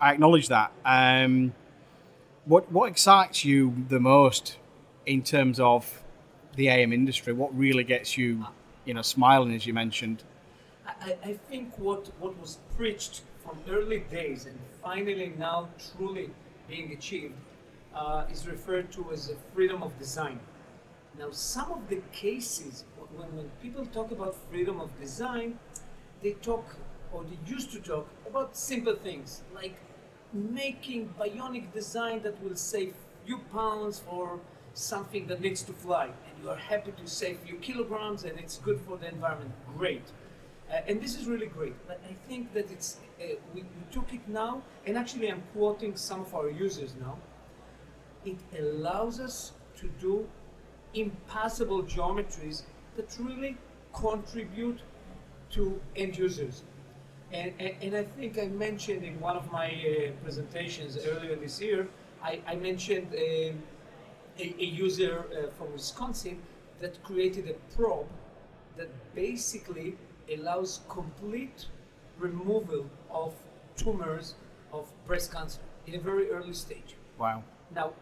I 0.00 0.12
acknowledge 0.12 0.48
that. 0.48 0.72
Um, 0.84 1.54
what 2.44 2.70
what 2.72 2.90
excites 2.90 3.44
you 3.44 3.84
the 3.88 4.00
most 4.00 4.58
in 5.06 5.22
terms 5.22 5.60
of 5.60 6.02
the 6.56 6.68
AM 6.68 6.92
industry? 6.92 7.32
What 7.32 7.56
really 7.56 7.84
gets 7.84 8.16
you, 8.16 8.46
you 8.84 8.94
know, 8.94 9.02
smiling 9.02 9.54
as 9.54 9.66
you 9.66 9.74
mentioned? 9.74 10.24
I, 10.86 11.16
I 11.24 11.32
think 11.48 11.78
what, 11.78 12.10
what 12.18 12.38
was 12.40 12.58
preached 12.76 13.22
from 13.44 13.58
early 13.70 14.00
days 14.10 14.46
and 14.46 14.58
finally 14.82 15.32
now 15.38 15.68
truly 15.96 16.30
being 16.68 16.92
achieved 16.92 17.34
uh, 17.94 18.24
is 18.30 18.46
referred 18.46 18.90
to 18.92 19.10
as 19.12 19.32
freedom 19.54 19.82
of 19.82 19.96
design. 19.98 20.40
Now, 21.18 21.30
some 21.30 21.72
of 21.72 21.88
the 21.88 22.00
cases, 22.12 22.84
when, 23.16 23.34
when 23.36 23.50
people 23.62 23.86
talk 23.86 24.10
about 24.10 24.36
freedom 24.50 24.80
of 24.80 24.98
design, 25.00 25.58
they 26.22 26.32
talk 26.32 26.76
or 27.12 27.24
they 27.24 27.38
used 27.50 27.72
to 27.72 27.80
talk 27.80 28.06
about 28.26 28.56
simple 28.56 28.94
things 28.94 29.42
like 29.54 29.74
making 30.32 31.14
bionic 31.18 31.72
design 31.72 32.22
that 32.22 32.42
will 32.42 32.56
save 32.56 32.94
few 33.24 33.38
pounds 33.52 33.98
for 33.98 34.40
something 34.74 35.26
that 35.26 35.40
needs 35.40 35.62
to 35.62 35.72
fly. 35.72 36.04
And 36.06 36.42
you 36.42 36.50
are 36.50 36.56
happy 36.56 36.92
to 36.92 37.06
save 37.06 37.38
few 37.40 37.56
kilograms 37.56 38.24
and 38.24 38.38
it's 38.38 38.58
good 38.58 38.80
for 38.80 38.96
the 38.96 39.08
environment. 39.08 39.52
Great. 39.76 40.04
Uh, 40.70 40.80
and 40.86 41.02
this 41.02 41.18
is 41.18 41.26
really 41.26 41.46
great. 41.46 41.74
But 41.86 42.00
i 42.08 42.14
think 42.28 42.52
that 42.54 42.70
it's 42.70 42.98
uh, 43.20 43.34
we, 43.54 43.62
we 43.62 43.84
took 43.90 44.12
it 44.14 44.26
now 44.28 44.62
and 44.86 44.96
actually 44.96 45.30
i'm 45.30 45.42
quoting 45.52 45.96
some 45.96 46.20
of 46.20 46.34
our 46.34 46.50
users 46.50 46.94
now. 47.00 47.18
It 48.24 48.38
allows 48.58 49.18
us 49.18 49.52
to 49.78 49.88
do 50.00 50.28
impossible 50.94 51.82
geometries 51.82 52.62
that 52.96 53.16
really 53.18 53.56
contribute 53.92 54.80
to 55.50 55.80
end 55.96 56.16
users 56.16 56.62
And, 57.32 57.52
and, 57.60 57.74
and, 57.80 57.96
I 57.96 58.02
think 58.02 58.38
I 58.38 58.46
mentioned 58.46 59.04
in 59.04 59.20
one 59.20 59.36
of 59.36 59.50
my 59.52 59.68
uh, 59.68 60.10
presentations 60.22 60.98
earlier 61.06 61.36
this 61.36 61.60
year, 61.60 61.88
I, 62.22 62.40
I 62.46 62.56
mentioned 62.56 63.06
um, 63.12 63.62
a, 64.38 64.54
a, 64.58 64.64
user 64.64 65.24
uh, 65.30 65.50
from 65.56 65.72
Wisconsin 65.72 66.40
that 66.80 67.00
created 67.04 67.48
a 67.48 67.54
probe 67.76 68.08
that 68.76 68.88
basically 69.14 69.94
allows 70.34 70.80
complete 70.88 71.66
removal 72.18 72.86
of 73.10 73.34
tumors 73.76 74.34
of 74.72 74.90
breast 75.06 75.32
cancer 75.32 75.60
in 75.86 75.94
a 75.94 76.00
very 76.00 76.30
early 76.30 76.54
stage. 76.54 76.96
Wow. 77.18 77.44
Now, 77.74 77.92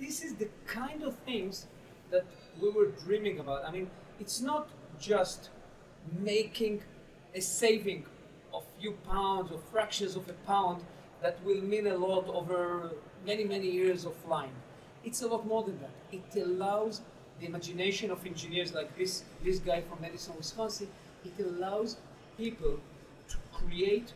this 0.00 0.22
is 0.22 0.34
the 0.34 0.48
kind 0.66 1.02
of 1.02 1.14
things 1.18 1.66
that 2.10 2.24
we 2.60 2.70
were 2.70 2.86
dreaming 3.04 3.38
about. 3.38 3.64
I 3.64 3.70
mean, 3.70 3.90
it's 4.20 4.40
not 4.40 4.68
just 4.98 5.50
making 6.20 6.82
a 7.34 7.40
saving 7.40 8.04
of 8.58 8.64
few 8.80 8.92
pounds 9.10 9.50
or 9.52 9.58
fractions 9.72 10.16
of 10.16 10.28
a 10.28 10.36
pound 10.52 10.82
that 11.22 11.36
will 11.44 11.62
mean 11.62 11.86
a 11.86 11.96
lot 11.96 12.26
over 12.28 12.90
many, 13.26 13.44
many 13.44 13.70
years 13.70 14.04
of 14.04 14.14
flying. 14.26 14.56
It's 15.04 15.22
a 15.22 15.28
lot 15.28 15.46
more 15.46 15.62
than 15.62 15.78
that. 15.80 15.94
It 16.12 16.42
allows 16.42 17.00
the 17.40 17.46
imagination 17.46 18.10
of 18.10 18.26
engineers 18.26 18.74
like 18.74 18.96
this, 18.98 19.24
this 19.44 19.58
guy 19.58 19.80
from 19.82 20.00
Madison, 20.00 20.34
Wisconsin, 20.36 20.88
it 21.24 21.44
allows 21.44 21.96
people 22.36 22.78
to 23.28 23.36
create 23.52 24.12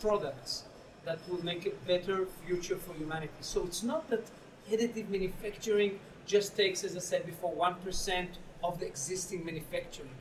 products 0.00 0.64
that 1.04 1.18
will 1.28 1.44
make 1.44 1.66
a 1.66 1.70
better 1.86 2.26
future 2.46 2.76
for 2.76 2.94
humanity. 2.94 3.32
So 3.40 3.64
it's 3.64 3.82
not 3.82 4.08
that 4.10 4.24
additive 4.70 5.08
manufacturing 5.08 5.98
just 6.26 6.56
takes, 6.56 6.84
as 6.84 6.96
I 6.96 7.00
said 7.00 7.26
before, 7.26 7.52
1% 7.54 8.28
of 8.62 8.78
the 8.80 8.86
existing 8.86 9.44
manufacturing. 9.44 10.16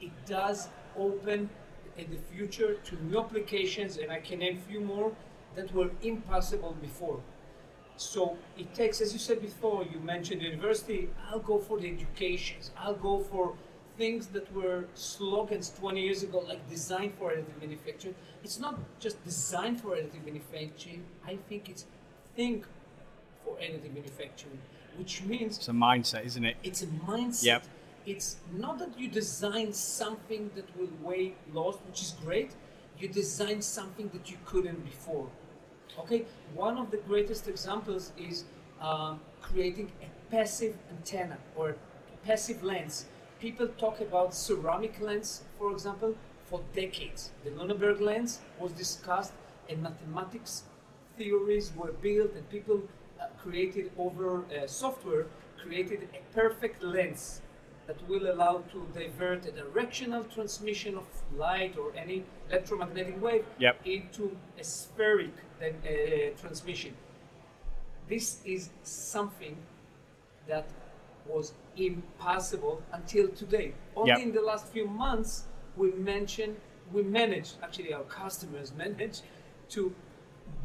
It 0.00 0.12
does 0.26 0.68
open 0.96 1.50
in 1.98 2.10
the 2.10 2.16
future 2.34 2.74
to 2.74 3.04
new 3.04 3.18
applications, 3.18 3.96
and 3.96 4.10
I 4.10 4.20
can 4.20 4.38
name 4.38 4.58
a 4.58 4.70
few 4.70 4.80
more 4.80 5.12
that 5.54 5.72
were 5.74 5.90
impossible 6.02 6.76
before. 6.80 7.20
So 7.96 8.38
it 8.56 8.72
takes, 8.74 9.00
as 9.00 9.12
you 9.12 9.18
said 9.18 9.42
before, 9.42 9.84
you 9.84 9.98
mentioned 9.98 10.40
university, 10.40 11.08
I'll 11.28 11.40
go 11.40 11.58
for 11.58 11.78
the 11.80 11.88
educations, 11.88 12.70
I'll 12.78 12.94
go 12.94 13.18
for 13.18 13.54
things 13.96 14.28
that 14.28 14.50
were 14.54 14.84
slogans 14.94 15.72
20 15.76 16.00
years 16.00 16.22
ago, 16.22 16.38
like 16.38 16.68
design 16.70 17.12
for 17.18 17.32
additive 17.32 17.60
manufacturing. 17.60 18.14
It's 18.44 18.60
not 18.60 18.78
just 19.00 19.22
design 19.24 19.76
for 19.76 19.96
additive 19.96 20.24
manufacturing, 20.24 21.04
I 21.26 21.38
think 21.48 21.68
it's 21.68 21.86
think 22.36 22.66
for 23.44 23.56
additive 23.56 23.92
manufacturing, 23.92 24.60
which 24.96 25.22
means 25.24 25.56
it's 25.56 25.68
a 25.68 25.72
mindset, 25.72 26.24
isn't 26.24 26.44
it? 26.44 26.56
It's 26.62 26.82
a 26.82 26.86
mindset. 26.86 27.44
Yep. 27.44 27.64
It's 28.08 28.36
not 28.50 28.78
that 28.78 28.98
you 28.98 29.06
design 29.06 29.74
something 29.74 30.50
that 30.54 30.64
will 30.78 30.88
weigh 31.02 31.34
lost, 31.52 31.80
which 31.86 32.00
is 32.00 32.14
great. 32.24 32.52
You 32.98 33.06
design 33.06 33.60
something 33.60 34.08
that 34.14 34.30
you 34.30 34.38
couldn't 34.46 34.82
before. 34.82 35.28
Okay, 35.98 36.24
one 36.54 36.78
of 36.78 36.90
the 36.90 36.96
greatest 36.96 37.48
examples 37.48 38.12
is 38.16 38.44
uh, 38.80 39.16
creating 39.42 39.92
a 40.00 40.06
passive 40.30 40.74
antenna 40.88 41.36
or 41.54 41.76
a 42.14 42.26
passive 42.26 42.62
lens. 42.62 43.04
People 43.40 43.68
talk 43.76 44.00
about 44.00 44.34
ceramic 44.34 44.98
lens, 45.02 45.42
for 45.58 45.70
example, 45.70 46.16
for 46.46 46.62
decades. 46.74 47.30
The 47.44 47.50
Luneburg 47.50 48.00
lens 48.00 48.40
was 48.58 48.72
discussed, 48.72 49.34
and 49.68 49.82
mathematics 49.82 50.62
theories 51.18 51.72
were 51.76 51.92
built, 51.92 52.32
and 52.32 52.48
people 52.48 52.80
uh, 53.20 53.26
created 53.42 53.90
over 53.98 54.44
uh, 54.46 54.66
software 54.66 55.26
created 55.62 56.08
a 56.14 56.34
perfect 56.34 56.82
lens 56.82 57.42
that 57.88 58.06
will 58.06 58.30
allow 58.30 58.62
to 58.70 58.86
divert 58.94 59.46
a 59.46 59.50
directional 59.50 60.22
transmission 60.24 60.94
of 60.94 61.06
light 61.36 61.74
or 61.78 61.90
any 61.96 62.22
electromagnetic 62.50 63.20
wave 63.20 63.46
yep. 63.58 63.80
into 63.84 64.36
a 64.58 64.62
spheric 64.62 65.32
then, 65.58 65.74
uh, 65.84 66.38
transmission. 66.38 66.94
This 68.06 68.40
is 68.44 68.68
something 68.82 69.56
that 70.46 70.68
was 71.26 71.54
impossible 71.78 72.82
until 72.92 73.28
today. 73.28 73.72
Only 73.96 74.10
yep. 74.10 74.20
in 74.20 74.32
the 74.32 74.42
last 74.42 74.66
few 74.66 74.86
months 74.86 75.44
we 75.74 75.92
mentioned, 75.92 76.56
we 76.92 77.02
managed, 77.02 77.54
actually 77.62 77.94
our 77.94 78.04
customers 78.04 78.72
managed 78.76 79.22
to 79.70 79.94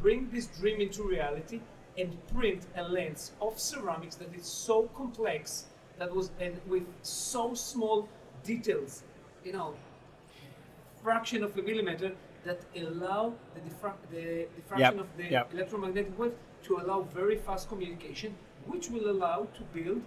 bring 0.00 0.28
this 0.30 0.46
dream 0.46 0.80
into 0.82 1.02
reality 1.02 1.60
and 1.96 2.18
print 2.34 2.64
a 2.76 2.82
lens 2.82 3.32
of 3.40 3.58
ceramics 3.58 4.16
that 4.16 4.34
is 4.34 4.44
so 4.46 4.90
complex 4.94 5.66
that 5.98 6.14
was 6.14 6.30
and 6.40 6.60
with 6.66 6.86
so 7.02 7.54
small 7.54 8.08
details, 8.42 9.02
you 9.44 9.52
know, 9.52 9.74
fraction 11.02 11.44
of 11.44 11.56
a 11.56 11.62
millimeter 11.62 12.12
that 12.44 12.60
allow 12.76 13.32
the, 13.54 13.60
diffra- 13.60 13.94
the 14.10 14.46
diffraction 14.56 14.96
yep. 14.96 15.04
of 15.04 15.16
the 15.16 15.24
yep. 15.24 15.50
electromagnetic 15.52 16.18
wave 16.18 16.32
to 16.62 16.76
allow 16.78 17.02
very 17.02 17.36
fast 17.36 17.68
communication, 17.68 18.34
which 18.66 18.90
will 18.90 19.10
allow 19.10 19.46
to 19.54 19.62
build 19.72 20.02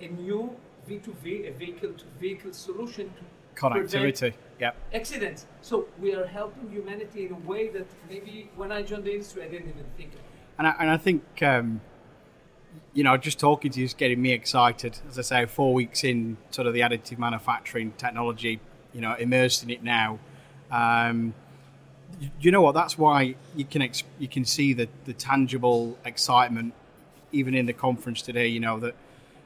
a 0.00 0.08
new 0.08 0.54
V2V, 0.88 1.48
a 1.48 1.52
vehicle 1.52 1.92
to 1.92 2.04
vehicle 2.20 2.52
solution 2.52 3.12
to 3.16 3.60
connectivity. 3.60 4.32
Yep. 4.60 4.76
Accidents. 4.94 5.46
So 5.62 5.86
we 5.98 6.14
are 6.14 6.26
helping 6.26 6.70
humanity 6.70 7.26
in 7.26 7.32
a 7.32 7.48
way 7.48 7.68
that 7.68 7.86
maybe 8.08 8.50
when 8.56 8.72
I 8.72 8.82
joined 8.82 9.04
the 9.04 9.12
industry 9.12 9.42
I 9.42 9.48
didn't 9.48 9.68
even 9.68 9.84
think 9.96 10.14
of. 10.14 10.20
And 10.58 10.66
I, 10.66 10.74
and 10.78 10.90
I 10.90 10.96
think 10.96 11.22
um, 11.42 11.80
you 12.92 13.04
know, 13.04 13.16
just 13.16 13.38
talking 13.38 13.70
to 13.72 13.78
you 13.78 13.84
is 13.84 13.94
getting 13.94 14.20
me 14.20 14.32
excited. 14.32 14.98
As 15.08 15.18
I 15.18 15.22
say, 15.22 15.46
four 15.46 15.72
weeks 15.72 16.04
in 16.04 16.36
sort 16.50 16.66
of 16.66 16.74
the 16.74 16.80
additive 16.80 17.18
manufacturing 17.18 17.92
technology, 17.96 18.60
you 18.92 19.00
know, 19.00 19.14
immersed 19.14 19.62
in 19.62 19.70
it 19.70 19.82
now. 19.82 20.18
Um, 20.70 21.34
you 22.40 22.50
know 22.50 22.60
what? 22.60 22.74
That's 22.74 22.98
why 22.98 23.36
you 23.54 23.64
can 23.64 23.82
ex- 23.82 24.02
you 24.18 24.28
can 24.28 24.44
see 24.44 24.72
the, 24.72 24.88
the 25.04 25.12
tangible 25.12 25.96
excitement, 26.04 26.74
even 27.32 27.54
in 27.54 27.66
the 27.66 27.72
conference 27.72 28.22
today. 28.22 28.48
You 28.48 28.60
know 28.60 28.80
that 28.80 28.94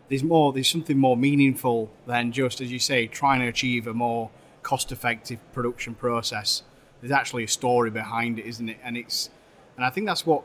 there's 0.08 0.22
more, 0.22 0.52
there's 0.52 0.68
something 0.68 0.98
more 0.98 1.16
meaningful 1.16 1.90
than 2.06 2.32
just, 2.32 2.60
as 2.60 2.72
you 2.72 2.78
say, 2.78 3.06
trying 3.06 3.40
to 3.40 3.46
achieve 3.46 3.86
a 3.86 3.94
more 3.94 4.30
cost-effective 4.62 5.38
production 5.52 5.94
process. 5.94 6.62
There's 7.00 7.12
actually 7.12 7.44
a 7.44 7.48
story 7.48 7.90
behind 7.90 8.38
it, 8.38 8.46
isn't 8.46 8.68
it? 8.68 8.78
And 8.82 8.96
it's, 8.96 9.30
and 9.76 9.84
I 9.84 9.90
think 9.90 10.06
that's 10.06 10.26
what, 10.26 10.42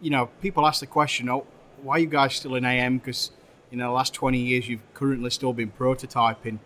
you 0.00 0.10
know, 0.10 0.26
people 0.40 0.66
ask 0.66 0.80
the 0.80 0.86
question, 0.86 1.28
oh, 1.28 1.46
why 1.82 1.96
are 1.96 1.98
you 1.98 2.06
guys 2.06 2.34
still 2.34 2.54
in 2.54 2.64
AM? 2.64 2.98
Because 2.98 3.30
in 3.70 3.78
the 3.78 3.90
last 3.90 4.14
20 4.14 4.38
years, 4.38 4.68
you've 4.68 4.82
currently 4.94 5.30
still 5.30 5.52
been 5.52 5.70
prototyping. 5.70 6.58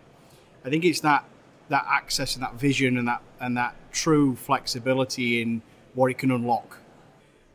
I 0.65 0.69
think 0.69 0.85
it's 0.85 1.01
that 1.01 1.25
that 1.69 1.85
access 1.89 2.35
and 2.35 2.43
that 2.43 2.55
vision 2.55 2.97
and 2.97 3.07
that 3.07 3.21
and 3.39 3.57
that 3.57 3.75
true 3.91 4.35
flexibility 4.35 5.41
in 5.41 5.61
what 5.93 6.11
it 6.11 6.17
can 6.17 6.31
unlock. 6.31 6.79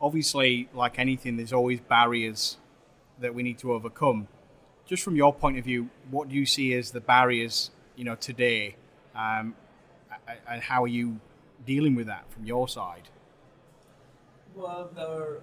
Obviously, 0.01 0.69
like 0.75 0.99
anything, 0.99 1.37
there's 1.37 1.53
always 1.53 1.81
barriers 1.81 2.57
that 3.21 3.35
we 3.35 3.43
need 3.43 3.59
to 3.59 3.73
overcome. 3.73 4.29
Just 4.87 5.03
from 5.03 5.17
your 5.17 5.35
point 5.35 5.59
of 5.59 5.65
view, 5.65 5.91
what 6.11 6.29
do 6.29 6.35
you 6.35 6.47
see 6.47 6.73
as 6.75 6.93
the 6.93 7.01
barriers, 7.01 7.71
you 7.97 8.05
know, 8.05 8.15
today, 8.15 8.77
um, 9.15 9.55
and 10.49 10.63
how 10.63 10.85
are 10.85 10.89
you 10.89 11.21
dealing 11.67 11.95
with 11.95 12.07
that 12.07 12.31
from 12.31 12.45
your 12.45 12.69
side? 12.69 13.09
Well, 14.55 14.91
there 14.95 15.41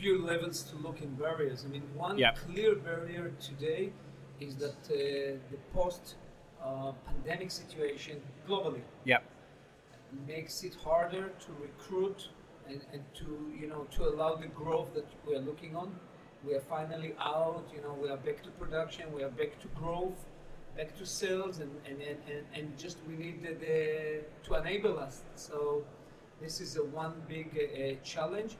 few 0.00 0.24
levels 0.24 0.62
to 0.62 0.76
look 0.76 1.02
in 1.02 1.10
barriers. 1.14 1.64
I 1.66 1.68
mean, 1.68 1.82
one 1.94 2.16
yep. 2.16 2.38
clear 2.46 2.74
barrier 2.74 3.32
today 3.48 3.92
is 4.40 4.56
that 4.56 4.80
uh, 4.88 4.96
the 5.52 5.58
post 5.74 6.14
uh, 6.64 6.92
pandemic 7.06 7.50
situation 7.50 8.16
globally 8.48 8.84
yep. 9.04 9.22
makes 10.26 10.62
it 10.64 10.74
harder 10.74 11.26
to 11.44 11.50
recruit 11.60 12.28
and, 12.68 12.80
and 12.92 13.02
to 13.14 13.26
you 13.60 13.66
know 13.68 13.86
to 13.96 14.04
allow 14.10 14.34
the 14.34 14.50
growth 14.60 14.94
that 14.94 15.08
we 15.26 15.34
are 15.36 15.44
looking 15.50 15.76
on. 15.76 15.88
We 16.46 16.54
are 16.54 16.64
finally 16.76 17.12
out, 17.20 17.66
you 17.74 17.82
know, 17.82 17.94
we 18.02 18.08
are 18.08 18.16
back 18.16 18.42
to 18.44 18.50
production, 18.62 19.12
we 19.12 19.22
are 19.22 19.34
back 19.42 19.60
to 19.60 19.68
growth, 19.80 20.20
back 20.74 20.96
to 20.96 21.04
sales, 21.04 21.58
and, 21.58 21.70
and, 21.86 22.00
and, 22.00 22.42
and 22.54 22.78
just 22.78 22.96
we 23.06 23.14
need 23.14 23.42
the, 23.42 23.52
the, 23.64 24.20
to 24.44 24.54
enable 24.54 24.98
us. 24.98 25.20
So 25.34 25.84
this 26.40 26.62
is 26.62 26.76
a 26.76 26.84
one 26.84 27.12
big 27.28 27.48
uh, 27.58 28.02
challenge. 28.02 28.56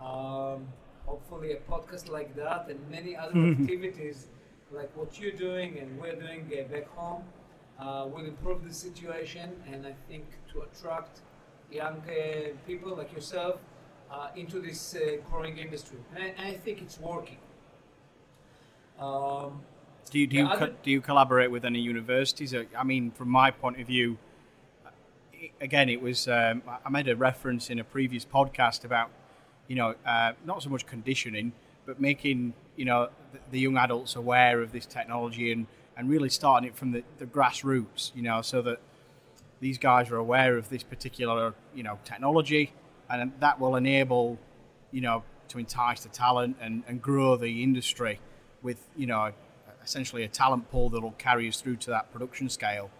Um, 0.00 0.66
hopefully, 1.06 1.52
a 1.52 1.56
podcast 1.70 2.10
like 2.10 2.34
that 2.36 2.68
and 2.68 2.78
many 2.90 3.16
other 3.16 3.38
activities 3.58 4.26
like 4.72 4.90
what 4.96 5.20
you're 5.20 5.32
doing 5.32 5.78
and 5.78 6.00
we're 6.00 6.14
doing 6.14 6.50
uh, 6.52 6.62
back 6.72 6.88
home 6.96 7.22
uh, 7.78 8.06
will 8.12 8.24
improve 8.24 8.64
the 8.66 8.72
situation. 8.72 9.50
And 9.70 9.86
I 9.86 9.94
think 10.08 10.24
to 10.52 10.62
attract 10.62 11.20
young 11.70 12.02
uh, 12.08 12.48
people 12.66 12.96
like 12.96 13.12
yourself 13.12 13.60
uh, 14.10 14.28
into 14.36 14.60
this 14.60 14.94
uh, 14.94 15.16
growing 15.30 15.58
industry. 15.58 15.98
And 16.14 16.24
I, 16.24 16.48
I, 16.48 16.54
think 16.54 16.82
it's 16.82 16.98
working. 17.00 17.38
Um, 19.00 19.62
do 20.10 20.18
you, 20.18 20.26
do, 20.26 20.36
you 20.36 20.48
co- 20.48 20.74
do 20.82 20.90
you 20.90 21.00
collaborate 21.00 21.50
with 21.50 21.64
any 21.64 21.80
universities? 21.80 22.54
I 22.54 22.84
mean, 22.84 23.10
from 23.10 23.30
my 23.30 23.50
point 23.50 23.80
of 23.80 23.86
view, 23.86 24.18
again, 25.60 25.88
it 25.88 26.00
was 26.02 26.28
um, 26.28 26.62
I 26.84 26.90
made 26.90 27.08
a 27.08 27.16
reference 27.16 27.70
in 27.70 27.78
a 27.78 27.84
previous 27.84 28.24
podcast 28.24 28.84
about 28.84 29.10
you 29.68 29.76
know, 29.76 29.94
uh, 30.06 30.32
not 30.44 30.62
so 30.62 30.70
much 30.70 30.86
conditioning, 30.86 31.52
but 31.86 32.00
making 32.00 32.54
you 32.76 32.84
know 32.84 33.08
the, 33.32 33.38
the, 33.50 33.60
young 33.60 33.76
adults 33.76 34.16
aware 34.16 34.60
of 34.60 34.72
this 34.72 34.86
technology 34.86 35.52
and, 35.52 35.66
and 35.96 36.08
really 36.08 36.28
starting 36.28 36.68
it 36.68 36.76
from 36.76 36.92
the, 36.92 37.02
the 37.18 37.26
grassroots, 37.26 38.12
you 38.14 38.22
know, 38.22 38.42
so 38.42 38.62
that 38.62 38.80
these 39.60 39.78
guys 39.78 40.10
are 40.10 40.16
aware 40.16 40.56
of 40.56 40.68
this 40.68 40.82
particular 40.82 41.54
you 41.74 41.82
know 41.82 41.98
technology, 42.04 42.72
and 43.10 43.32
that 43.40 43.60
will 43.60 43.76
enable 43.76 44.38
you 44.90 45.00
know 45.00 45.22
to 45.48 45.58
entice 45.58 46.02
the 46.02 46.08
talent 46.08 46.56
and, 46.60 46.82
and 46.88 47.02
grow 47.02 47.36
the 47.36 47.62
industry 47.62 48.20
with 48.62 48.86
you 48.96 49.06
know 49.06 49.32
essentially 49.84 50.22
a 50.22 50.28
talent 50.28 50.70
pool 50.70 50.88
that 50.90 51.00
will 51.00 51.12
carry 51.12 51.48
us 51.48 51.60
through 51.60 51.76
to 51.76 51.90
that 51.90 52.12
production 52.12 52.48
scale. 52.48 52.90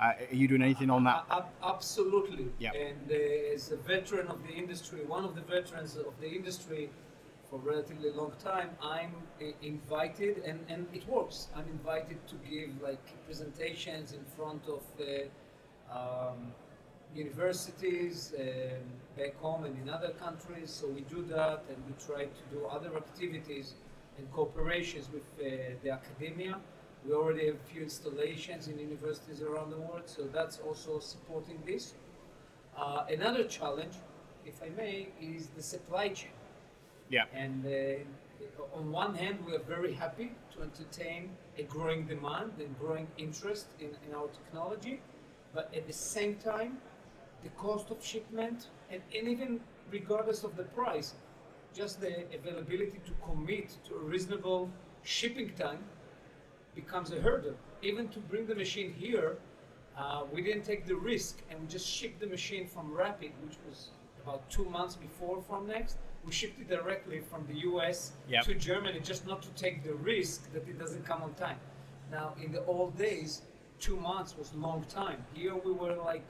Uh, 0.00 0.12
are 0.30 0.34
you 0.34 0.46
doing 0.46 0.62
anything 0.62 0.90
on 0.90 1.02
that? 1.04 1.24
Uh, 1.28 1.42
absolutely. 1.64 2.46
Yeah. 2.60 2.70
And 2.72 3.10
uh, 3.10 3.54
as 3.54 3.72
a 3.72 3.76
veteran 3.76 4.28
of 4.28 4.38
the 4.46 4.54
industry, 4.54 5.00
one 5.04 5.24
of 5.24 5.34
the 5.34 5.40
veterans 5.40 5.96
of 5.96 6.14
the 6.20 6.30
industry 6.30 6.88
for 7.50 7.56
a 7.56 7.58
relatively 7.58 8.10
long 8.10 8.32
time, 8.42 8.70
I'm 8.82 9.14
uh, 9.40 9.46
invited, 9.62 10.38
and, 10.44 10.60
and 10.68 10.86
it 10.92 11.08
works. 11.08 11.48
I'm 11.56 11.66
invited 11.68 12.18
to 12.28 12.36
give 12.48 12.70
like 12.80 13.00
presentations 13.26 14.12
in 14.12 14.24
front 14.36 14.62
of 14.68 14.82
uh, 15.00 15.98
um, 15.98 16.52
universities 17.14 18.34
um, 18.38 18.46
back 19.16 19.34
home 19.40 19.64
and 19.64 19.76
in 19.82 19.88
other 19.88 20.10
countries. 20.10 20.70
So 20.70 20.86
we 20.88 21.00
do 21.02 21.24
that, 21.30 21.64
and 21.68 21.78
we 21.88 21.94
try 22.06 22.24
to 22.24 22.42
do 22.52 22.66
other 22.66 22.94
activities 22.96 23.72
and 24.18 24.30
cooperations 24.32 25.06
with 25.12 25.24
uh, 25.40 25.74
the 25.82 25.90
academia. 25.90 26.60
We 27.08 27.14
already 27.14 27.46
have 27.46 27.54
a 27.54 27.72
few 27.72 27.82
installations 27.82 28.68
in 28.68 28.78
universities 28.78 29.40
around 29.40 29.70
the 29.70 29.78
world, 29.78 30.02
so 30.04 30.24
that's 30.24 30.58
also 30.58 30.98
supporting 30.98 31.58
this. 31.64 31.94
Uh, 32.76 33.06
another 33.08 33.44
challenge, 33.44 33.94
if 34.44 34.62
I 34.62 34.68
may, 34.76 35.08
is 35.18 35.46
the 35.56 35.62
supply 35.62 36.08
chain. 36.08 36.36
Yeah. 37.08 37.24
And 37.32 37.64
uh, 37.64 38.76
on 38.76 38.92
one 38.92 39.14
hand, 39.14 39.38
we 39.46 39.54
are 39.54 39.64
very 39.76 39.94
happy 39.94 40.32
to 40.52 40.62
entertain 40.62 41.30
a 41.56 41.62
growing 41.62 42.06
demand 42.06 42.52
and 42.58 42.78
growing 42.78 43.08
interest 43.16 43.68
in, 43.80 43.88
in 44.06 44.14
our 44.14 44.28
technology, 44.28 45.00
but 45.54 45.74
at 45.74 45.86
the 45.86 45.94
same 45.94 46.34
time, 46.36 46.76
the 47.42 47.48
cost 47.50 47.90
of 47.90 48.04
shipment 48.04 48.66
and, 48.90 49.00
and 49.16 49.28
even 49.28 49.60
regardless 49.90 50.44
of 50.44 50.56
the 50.56 50.64
price, 50.64 51.14
just 51.74 52.02
the 52.02 52.26
availability 52.34 53.00
to 53.06 53.12
commit 53.24 53.76
to 53.86 53.94
a 53.94 53.98
reasonable 53.98 54.68
shipping 55.04 55.50
time 55.54 55.78
becomes 56.74 57.12
a 57.12 57.20
hurdle. 57.20 57.54
Even 57.82 58.08
to 58.08 58.18
bring 58.20 58.46
the 58.46 58.54
machine 58.54 58.92
here, 58.92 59.36
uh, 59.96 60.22
we 60.32 60.42
didn't 60.42 60.62
take 60.64 60.86
the 60.86 60.94
risk 60.94 61.38
and 61.50 61.60
we 61.60 61.66
just 61.66 61.86
shipped 61.86 62.20
the 62.20 62.26
machine 62.26 62.66
from 62.66 62.92
Rapid, 62.92 63.32
which 63.44 63.56
was 63.68 63.88
about 64.22 64.48
two 64.50 64.64
months 64.64 64.94
before 64.96 65.42
Formnext. 65.42 65.94
We 66.24 66.32
shipped 66.32 66.60
it 66.60 66.68
directly 66.68 67.20
from 67.20 67.46
the 67.46 67.60
US 67.70 68.12
Yep. 68.28 68.44
to 68.44 68.54
Germany 68.54 69.00
just 69.00 69.26
not 69.26 69.42
to 69.42 69.48
take 69.50 69.82
the 69.82 69.94
risk 69.94 70.52
that 70.52 70.68
it 70.68 70.78
doesn't 70.78 71.04
come 71.04 71.22
on 71.22 71.34
time. 71.34 71.58
Now, 72.10 72.34
in 72.42 72.52
the 72.52 72.64
old 72.66 72.96
days, 72.96 73.42
two 73.80 73.96
months 73.96 74.36
was 74.36 74.52
long 74.54 74.84
time. 74.88 75.24
Here 75.34 75.54
we 75.54 75.72
were 75.72 75.94
like 75.96 76.28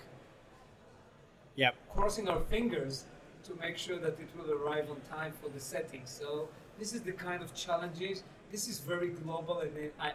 Yep. 1.56 1.74
crossing 1.94 2.28
our 2.28 2.40
fingers 2.40 3.04
to 3.44 3.54
make 3.56 3.76
sure 3.76 3.98
that 3.98 4.18
it 4.20 4.28
will 4.36 4.52
arrive 4.52 4.90
on 4.90 5.00
time 5.02 5.32
for 5.32 5.48
the 5.48 5.60
setting. 5.60 6.02
So 6.04 6.48
this 6.78 6.92
is 6.92 7.02
the 7.02 7.12
kind 7.12 7.42
of 7.42 7.54
challenges. 7.54 8.22
This 8.50 8.68
is 8.68 8.78
very 8.78 9.08
global, 9.08 9.60
and 9.60 9.72
I, 10.00 10.12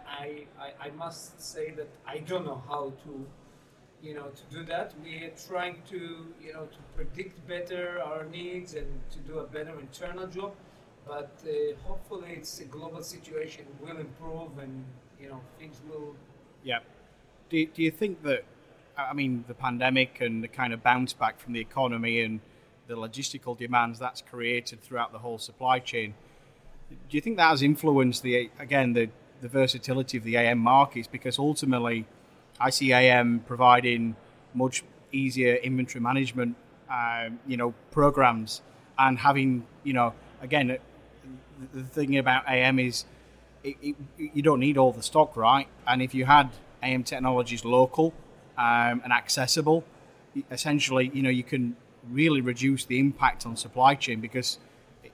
I, 0.59 0.87
I, 0.87 0.89
must 0.97 1.39
say 1.39 1.71
that 1.71 1.87
I 2.07 2.17
don't 2.17 2.45
know 2.45 2.63
how 2.67 2.93
to, 3.03 3.25
you 4.01 4.15
know, 4.15 4.29
to 4.29 4.55
do 4.55 4.63
that. 4.65 4.93
We 5.03 5.17
are 5.25 5.33
trying 5.47 5.77
to, 5.91 6.25
you 6.41 6.53
know, 6.53 6.65
to 6.65 6.77
predict 6.95 7.47
better 7.47 8.01
our 8.03 8.25
needs 8.25 8.73
and 8.73 8.87
to 9.11 9.19
do 9.19 9.39
a 9.39 9.43
better 9.43 9.79
internal 9.79 10.25
job. 10.27 10.53
But 11.05 11.31
uh, 11.45 11.75
hopefully, 11.83 12.33
it's 12.37 12.59
a 12.59 12.65
global 12.65 13.03
situation 13.03 13.65
will 13.79 13.97
improve, 13.97 14.57
and 14.57 14.83
you 15.21 15.29
know, 15.29 15.41
things 15.59 15.79
will 15.87 16.15
Yeah. 16.63 16.79
Do 17.49 17.65
do 17.67 17.83
you 17.83 17.91
think 17.91 18.23
that, 18.23 18.45
I 18.97 19.13
mean, 19.13 19.45
the 19.47 19.53
pandemic 19.53 20.21
and 20.21 20.43
the 20.43 20.47
kind 20.47 20.73
of 20.73 20.81
bounce 20.81 21.13
back 21.13 21.39
from 21.39 21.53
the 21.53 21.59
economy 21.59 22.21
and 22.21 22.39
the 22.87 22.95
logistical 22.95 23.57
demands 23.57 23.99
that's 23.99 24.21
created 24.21 24.81
throughout 24.81 25.11
the 25.11 25.19
whole 25.19 25.37
supply 25.37 25.79
chain, 25.79 26.13
do 27.09 27.17
you 27.17 27.21
think 27.21 27.37
that 27.37 27.49
has 27.49 27.61
influenced 27.61 28.23
the, 28.23 28.49
again, 28.59 28.93
the, 28.93 29.09
the 29.41 29.47
versatility 29.47 30.17
of 30.17 30.23
the 30.23 30.37
AM 30.37 30.59
markets? 30.59 31.07
Because 31.07 31.39
ultimately, 31.39 32.05
I 32.59 32.69
see 32.69 32.93
AM 32.93 33.43
providing 33.45 34.15
much 34.53 34.83
easier 35.11 35.55
inventory 35.55 36.01
management, 36.01 36.55
um, 36.89 37.39
you 37.47 37.57
know, 37.57 37.73
programs 37.91 38.61
and 38.97 39.17
having, 39.17 39.65
you 39.83 39.93
know, 39.93 40.13
again, 40.41 40.77
the 41.73 41.83
thing 41.83 42.17
about 42.17 42.47
AM 42.47 42.79
is 42.79 43.05
it, 43.63 43.77
it, 43.81 43.95
you 44.17 44.41
don't 44.41 44.59
need 44.59 44.77
all 44.77 44.91
the 44.91 45.03
stock, 45.03 45.37
right? 45.37 45.67
And 45.87 46.01
if 46.01 46.13
you 46.13 46.25
had 46.25 46.49
AM 46.81 47.03
technologies 47.03 47.63
local 47.63 48.13
um, 48.57 49.01
and 49.03 49.11
accessible, 49.11 49.83
essentially, 50.51 51.11
you 51.13 51.23
know, 51.23 51.29
you 51.29 51.43
can 51.43 51.75
really 52.09 52.41
reduce 52.41 52.85
the 52.85 52.99
impact 52.99 53.45
on 53.45 53.55
supply 53.55 53.95
chain 53.95 54.19
because, 54.19 54.59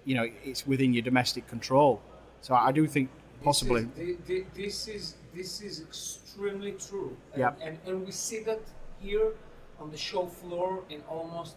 you 0.06 0.16
know, 0.16 0.28
it's 0.44 0.66
within 0.68 0.94
your 0.94 1.04
domestic 1.04 1.48
control. 1.48 2.02
So 2.42 2.54
I 2.56 2.72
do 2.72 2.88
think 2.88 3.10
possibly. 3.44 3.84
This 3.84 4.08
is, 4.10 4.18
thi- 4.18 4.34
thi- 4.44 4.46
this 4.64 4.88
is 4.88 5.16
this 5.34 5.62
is 5.62 5.82
extremely 5.82 6.74
true. 6.74 7.16
And, 7.34 7.40
Yeah. 7.42 7.54
and 7.66 7.78
and 7.88 8.06
we 8.06 8.12
see 8.12 8.40
that 8.44 8.62
here 9.02 9.32
on 9.80 9.92
the 9.92 9.98
show 9.98 10.26
floor 10.28 10.84
in 10.90 11.02
almost 11.10 11.56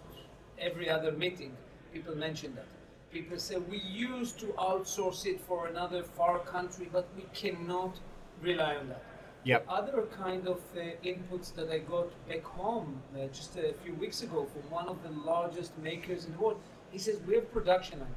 every 0.59 0.88
other 0.88 1.12
meeting. 1.12 1.52
People 1.92 2.14
mention 2.16 2.55
that. 2.55 2.66
People 3.12 3.38
say 3.38 3.57
we 3.59 3.78
used 3.78 4.38
to 4.40 4.46
outsource 4.70 5.26
it 5.26 5.40
for 5.48 5.66
another 5.66 6.02
far 6.02 6.38
country, 6.38 6.88
but 6.92 7.07
we 7.16 7.24
cannot 7.35 7.98
rely 8.40 8.76
on 8.76 8.88
that. 8.88 9.02
Yep. 9.44 9.66
The 9.66 9.72
other 9.72 10.02
kind 10.24 10.46
of 10.46 10.61
uh, 10.76 10.81
inputs 11.05 11.52
that 11.57 11.68
I 11.68 11.78
got 11.81 12.09
back 12.28 12.44
home 12.44 13.02
uh, 13.14 13.26
just 13.38 13.57
a 13.57 13.74
few 13.83 13.94
weeks 13.94 14.22
ago 14.22 14.46
from 14.52 14.62
one 14.70 14.87
of 14.88 15.02
the 15.02 15.11
largest 15.31 15.72
makers 15.78 16.24
in 16.26 16.33
the 16.33 16.38
world, 16.38 16.61
he 16.92 16.98
says 16.98 17.16
we 17.26 17.35
have 17.35 17.52
production 17.52 17.98
line. 18.00 18.14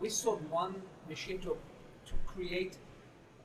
We 0.00 0.08
sold 0.10 0.48
one 0.50 0.74
machine 1.08 1.38
to 1.40 1.56
to 2.06 2.12
create 2.26 2.78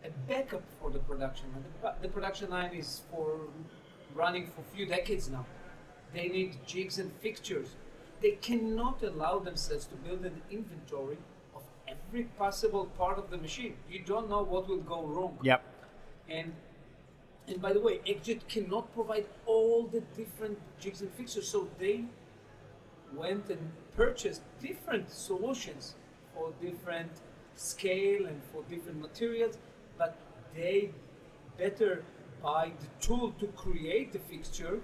a 0.03 0.09
backup 0.27 0.63
for 0.79 0.89
the 0.89 0.99
production 0.99 1.47
line. 1.53 1.65
The, 1.81 2.07
the 2.07 2.07
production 2.07 2.49
line 2.49 2.73
is 2.73 3.01
for 3.11 3.39
running 4.13 4.47
for 4.47 4.61
a 4.61 4.75
few 4.75 4.85
decades 4.85 5.29
now. 5.29 5.45
They 6.13 6.27
need 6.27 6.57
jigs 6.65 6.99
and 6.99 7.11
fixtures. 7.21 7.75
They 8.21 8.31
cannot 8.31 9.01
allow 9.03 9.39
themselves 9.39 9.85
to 9.85 9.95
build 9.95 10.25
an 10.25 10.41
inventory 10.51 11.17
of 11.55 11.63
every 11.87 12.23
possible 12.37 12.85
part 12.97 13.17
of 13.17 13.29
the 13.31 13.37
machine. 13.37 13.75
You 13.89 13.99
don't 14.05 14.29
know 14.29 14.43
what 14.43 14.67
will 14.67 14.85
go 14.95 15.03
wrong. 15.03 15.37
Yep. 15.41 15.63
And 16.29 16.53
and 17.47 17.61
by 17.61 17.73
the 17.73 17.79
way, 17.79 17.99
XJet 18.07 18.47
cannot 18.47 18.93
provide 18.93 19.25
all 19.45 19.87
the 19.87 20.01
different 20.15 20.59
jigs 20.79 21.01
and 21.01 21.11
fixtures, 21.11 21.47
so 21.49 21.67
they 21.79 22.05
went 23.13 23.49
and 23.49 23.71
purchased 23.95 24.41
different 24.61 25.09
solutions 25.09 25.95
for 26.33 26.51
different 26.61 27.11
scale 27.55 28.25
and 28.25 28.41
for 28.51 28.63
different 28.69 28.99
materials, 29.01 29.57
but 29.97 30.17
they 30.55 30.91
better 31.57 32.03
buy 32.41 32.71
the 32.79 33.05
tool 33.05 33.31
to 33.39 33.47
create 33.47 34.11
the 34.11 34.19
fixture 34.19 34.79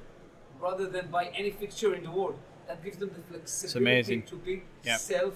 rather 0.59 0.87
than 0.87 1.09
buy 1.09 1.25
any 1.35 1.51
fixture 1.51 1.93
in 1.95 2.03
the 2.03 2.11
world. 2.11 2.37
That 2.67 2.83
gives 2.83 2.97
them 2.97 3.11
the 3.15 3.21
flexibility 3.21 4.21
to 4.21 4.35
be 4.35 4.63
Yep. 4.83 4.99
self 4.99 5.33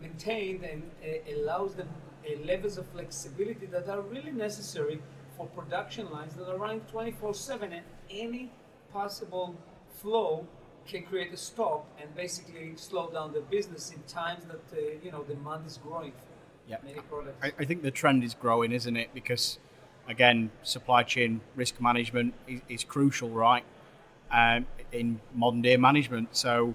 maintained 0.00 0.62
and 0.64 0.82
uh, 1.02 1.34
allows 1.34 1.74
them 1.74 1.88
uh, 2.24 2.46
levels 2.46 2.78
of 2.78 2.86
flexibility 2.88 3.66
that 3.66 3.88
are 3.88 4.00
really 4.00 4.30
necessary 4.30 5.00
for 5.36 5.46
production 5.46 6.10
lines 6.10 6.34
that 6.34 6.48
are 6.48 6.56
running 6.56 6.80
24 6.92 7.34
7 7.34 7.72
and 7.72 7.84
any 8.10 8.50
possible 8.92 9.54
flow 10.00 10.46
can 10.88 11.02
create 11.04 11.32
a 11.32 11.36
stop 11.36 11.86
and 12.00 12.14
basically 12.16 12.72
slow 12.76 13.10
down 13.10 13.32
the 13.32 13.40
business 13.42 13.92
in 13.92 14.02
times 14.04 14.44
that 14.46 14.64
uh, 14.72 14.80
you 15.02 15.12
know 15.12 15.22
demand 15.22 15.66
is 15.66 15.78
growing 15.78 16.12
for 16.12 16.70
Yep. 16.70 16.84
many 16.84 17.00
products. 17.00 17.38
I, 17.42 17.52
I 17.62 17.64
think 17.64 17.82
the 17.82 17.90
trend 17.90 18.24
is 18.24 18.34
growing, 18.34 18.72
isn't 18.72 18.96
it? 18.96 19.08
Because 19.14 19.58
again, 20.08 20.50
supply 20.62 21.02
chain 21.02 21.40
risk 21.56 21.80
management 21.80 22.34
is, 22.46 22.60
is 22.68 22.84
crucial, 22.84 23.30
right? 23.30 23.64
Um, 24.30 24.66
in 24.92 25.20
modern 25.34 25.62
day 25.62 25.76
management, 25.76 26.36
so 26.36 26.74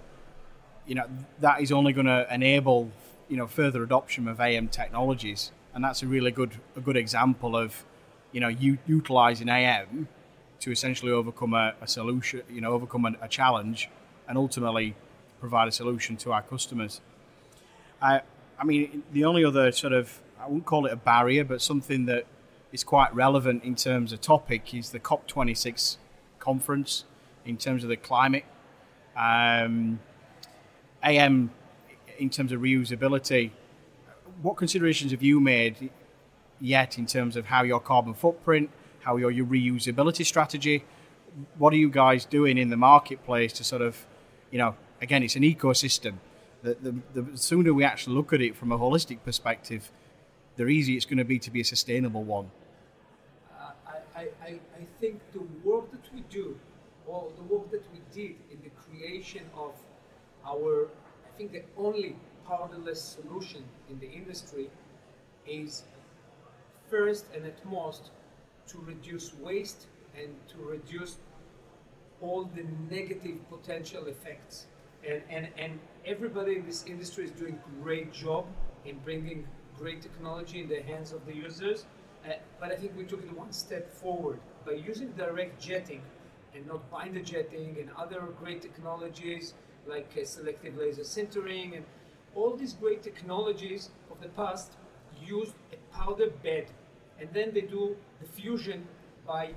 you 0.86 0.96
know 0.96 1.06
that 1.40 1.62
is 1.62 1.72
only 1.72 1.94
going 1.94 2.08
to 2.08 2.28
enable 2.34 2.92
you 3.30 3.38
know 3.38 3.48
further 3.48 3.84
adoption 3.84 4.28
of 4.28 4.40
AM 4.40 4.68
technologies, 4.68 5.52
and 5.74 5.84
that's 5.84 6.04
a 6.04 6.08
really 6.08 6.32
good 6.32 6.60
a 6.76 6.82
good 6.82 6.98
example 6.98 7.56
of 7.56 7.86
you 8.32 8.40
know 8.42 8.48
u- 8.48 8.80
utilizing 8.86 9.50
AM 9.50 10.08
to 10.62 10.72
essentially 10.72 11.12
overcome 11.12 11.54
a, 11.54 11.74
a 11.82 11.88
solution, 11.88 12.42
you 12.50 12.62
know, 12.62 12.72
overcome 12.72 13.06
a, 13.06 13.14
a 13.22 13.28
challenge, 13.28 13.90
and 14.28 14.38
ultimately 14.38 14.96
provide 15.40 15.68
a 15.68 15.72
solution 15.72 16.18
to 16.18 16.32
our 16.32 16.42
customers. 16.42 17.02
I, 18.02 18.22
I 18.60 18.64
mean, 18.64 19.04
the 19.12 19.26
only 19.26 19.44
other 19.44 19.72
sort 19.72 19.94
of, 19.94 20.22
I 20.40 20.46
wouldn't 20.46 20.66
call 20.66 20.86
it 20.86 20.94
a 20.94 20.98
barrier, 20.98 21.44
but 21.44 21.62
something 21.62 22.06
that 22.06 22.26
is 22.72 22.84
quite 22.84 23.14
relevant 23.14 23.64
in 23.64 23.76
terms 23.76 24.12
of 24.12 24.22
topic 24.22 24.74
is 24.74 24.90
the 24.92 25.00
COP26 25.00 25.98
conference 26.40 27.06
in 27.46 27.58
terms 27.58 27.84
of 27.84 27.90
the 27.90 27.98
climate. 27.98 28.46
Um, 29.16 30.00
AM, 31.04 31.52
in 32.18 32.30
terms 32.30 32.52
of 32.52 32.62
reusability, 32.62 33.52
what 34.42 34.58
considerations 34.58 35.12
have 35.12 35.22
you 35.22 35.40
made 35.40 35.90
yet 36.60 36.98
in 36.98 37.06
terms 37.06 37.36
of 37.36 37.46
how 37.46 37.64
your 37.64 37.80
carbon 37.80 38.14
footprint, 38.14 38.70
how 39.02 39.18
your, 39.18 39.30
your 39.30 39.46
reusability 39.46 40.26
strategy, 40.26 40.84
what 41.58 41.74
are 41.74 41.78
you 41.78 41.90
guys 41.90 42.26
doing 42.26 42.58
in 42.58 42.70
the 42.70 42.78
marketplace 42.78 43.54
to 43.54 43.64
sort 43.64 43.82
of, 43.82 44.06
you 44.54 44.60
know, 44.60 44.76
again, 45.02 45.24
it's 45.24 45.36
an 45.36 45.42
ecosystem. 45.42 46.14
The, 46.62 46.78
the, 46.80 47.22
the 47.22 47.38
sooner 47.38 47.74
we 47.74 47.84
actually 47.84 48.16
look 48.16 48.34
at 48.34 48.40
it 48.40 48.56
from 48.56 48.72
a 48.72 48.78
holistic 48.78 49.24
perspective, 49.26 49.90
the 50.58 50.68
easier 50.68 50.96
it's 50.96 51.06
going 51.06 51.18
to 51.18 51.26
be 51.26 51.40
to 51.40 51.50
be 51.50 51.62
a 51.62 51.66
sustainable 51.66 52.24
one. 52.24 52.52
I, 54.16 54.28
I, 54.44 54.50
I 54.50 54.86
think 55.02 55.20
the 55.34 55.42
work 55.68 55.92
that 55.92 56.14
we 56.14 56.22
do, 56.30 56.56
or 57.08 57.32
the 57.36 57.44
work 57.52 57.72
that 57.72 57.84
we 57.92 58.00
did 58.14 58.36
in 58.52 58.60
the 58.64 58.70
creation 58.70 59.42
of 59.58 59.74
our, 60.46 60.88
I 61.26 61.36
think 61.36 61.52
the 61.52 61.64
only 61.76 62.16
powderless 62.48 63.02
solution 63.02 63.64
in 63.90 64.00
the 64.00 64.12
industry 64.12 64.70
is 65.48 65.82
first 66.92 67.26
and 67.36 67.44
at 67.48 67.66
most 67.66 68.12
to 68.68 68.78
reduce 68.86 69.34
waste 69.34 69.88
and 70.16 70.30
to 70.48 70.58
reduce 70.64 71.18
all 72.24 72.50
the 72.56 72.64
negative 72.90 73.38
potential 73.50 74.06
effects. 74.08 74.68
And, 75.08 75.22
and, 75.30 75.48
and 75.58 75.80
everybody 76.06 76.56
in 76.56 76.66
this 76.66 76.86
industry 76.88 77.26
is 77.26 77.32
doing 77.32 77.60
a 77.60 77.84
great 77.84 78.14
job 78.14 78.46
in 78.86 78.98
bringing 79.00 79.46
great 79.78 80.02
technology 80.02 80.62
in 80.62 80.70
the 80.70 80.82
hands 80.82 81.12
of 81.12 81.26
the 81.26 81.36
users. 81.36 81.86
Uh, 82.26 82.34
but 82.60 82.72
I 82.72 82.76
think 82.76 82.98
we 82.98 83.04
took 83.04 83.22
it 83.24 83.38
one 83.38 83.52
step 83.52 83.94
forward 83.94 84.40
by 84.66 84.72
using 84.72 85.10
direct 85.12 85.62
jetting 85.62 86.02
and 86.56 86.66
not 86.66 86.90
binder 86.90 87.22
jetting 87.22 87.76
and 87.80 87.90
other 87.98 88.22
great 88.40 88.62
technologies 88.62 89.54
like 89.86 90.10
uh, 90.20 90.24
selective 90.24 90.78
laser 90.78 91.02
sintering 91.02 91.76
and 91.76 91.84
all 92.36 92.56
these 92.56 92.74
great 92.74 93.04
technologies 93.04 93.90
of 94.10 94.22
the 94.22 94.30
past 94.30 94.72
used 95.22 95.56
a 95.74 95.78
powder 95.94 96.30
bed 96.42 96.68
and 97.20 97.28
then 97.34 97.54
they 97.54 97.62
do 97.62 97.98
the 98.22 98.26
fusion 98.26 98.88
by 99.28 99.54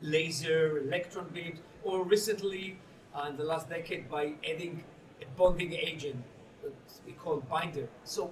laser, 0.00 0.78
electron 0.78 1.28
beams, 1.32 1.58
or 1.82 2.04
recently 2.04 2.78
uh, 3.14 3.26
in 3.28 3.36
the 3.36 3.44
last 3.44 3.68
decade 3.68 4.08
by 4.10 4.32
adding 4.48 4.84
a 5.22 5.24
bonding 5.36 5.72
agent 5.72 6.22
that 6.62 6.72
we 7.06 7.12
call 7.12 7.36
binder. 7.50 7.88
So 8.04 8.30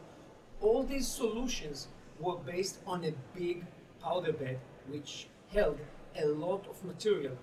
all 0.60 0.82
these 0.82 1.06
solutions 1.08 1.88
were 2.20 2.36
based 2.36 2.78
on 2.86 3.04
a 3.04 3.12
big 3.36 3.64
powder 4.02 4.32
bed 4.32 4.58
which 4.88 5.26
held 5.52 5.78
a 6.18 6.26
lot 6.26 6.66
of 6.68 6.82
material. 6.84 7.36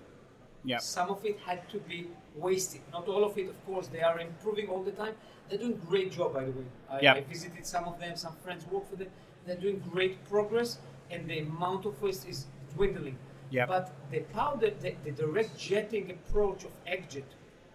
Yeah. 0.64 0.78
Some 0.78 1.10
of 1.10 1.24
it 1.24 1.38
had 1.44 1.68
to 1.70 1.78
be 1.78 2.08
wasted. 2.34 2.80
Not 2.92 3.06
all 3.06 3.24
of 3.24 3.36
it, 3.36 3.48
of 3.48 3.66
course. 3.66 3.88
They 3.88 4.00
are 4.00 4.18
improving 4.18 4.68
all 4.68 4.82
the 4.82 4.92
time. 4.92 5.14
They're 5.48 5.58
doing 5.58 5.74
a 5.74 5.86
great 5.90 6.10
job, 6.12 6.32
by 6.34 6.44
the 6.46 6.50
way. 6.52 6.64
I, 6.90 7.00
Yeah. 7.00 7.14
I 7.14 7.20
visited 7.20 7.66
some 7.66 7.84
of 7.84 7.98
them. 8.00 8.16
Some 8.16 8.34
friends 8.42 8.66
work 8.66 8.88
for 8.88 8.96
them. 8.96 9.08
They're 9.46 9.56
doing 9.56 9.82
great 9.92 10.24
progress, 10.28 10.78
and 11.10 11.28
the 11.28 11.40
amount 11.40 11.84
of 11.84 12.00
waste 12.00 12.26
is 12.26 12.46
dwindling. 12.74 13.18
Yeah. 13.50 13.66
But 13.66 13.92
the 14.10 14.20
powder, 14.20 14.70
the, 14.80 14.94
the 15.04 15.10
direct 15.12 15.56
jetting 15.58 16.10
approach 16.10 16.64
of 16.64 16.70
XJet, 16.86 17.24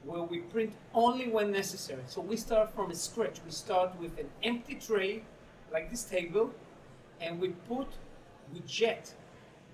where 0.03 0.23
we 0.23 0.39
print 0.39 0.73
only 0.93 1.27
when 1.29 1.51
necessary. 1.51 2.01
So 2.07 2.21
we 2.21 2.37
start 2.37 2.73
from 2.73 2.93
scratch. 2.93 3.39
We 3.45 3.51
start 3.51 3.97
with 3.99 4.17
an 4.19 4.27
empty 4.43 4.75
tray, 4.75 5.23
like 5.71 5.89
this 5.89 6.03
table, 6.03 6.51
and 7.21 7.39
we 7.39 7.49
put, 7.67 7.87
we 8.53 8.61
jet 8.65 9.13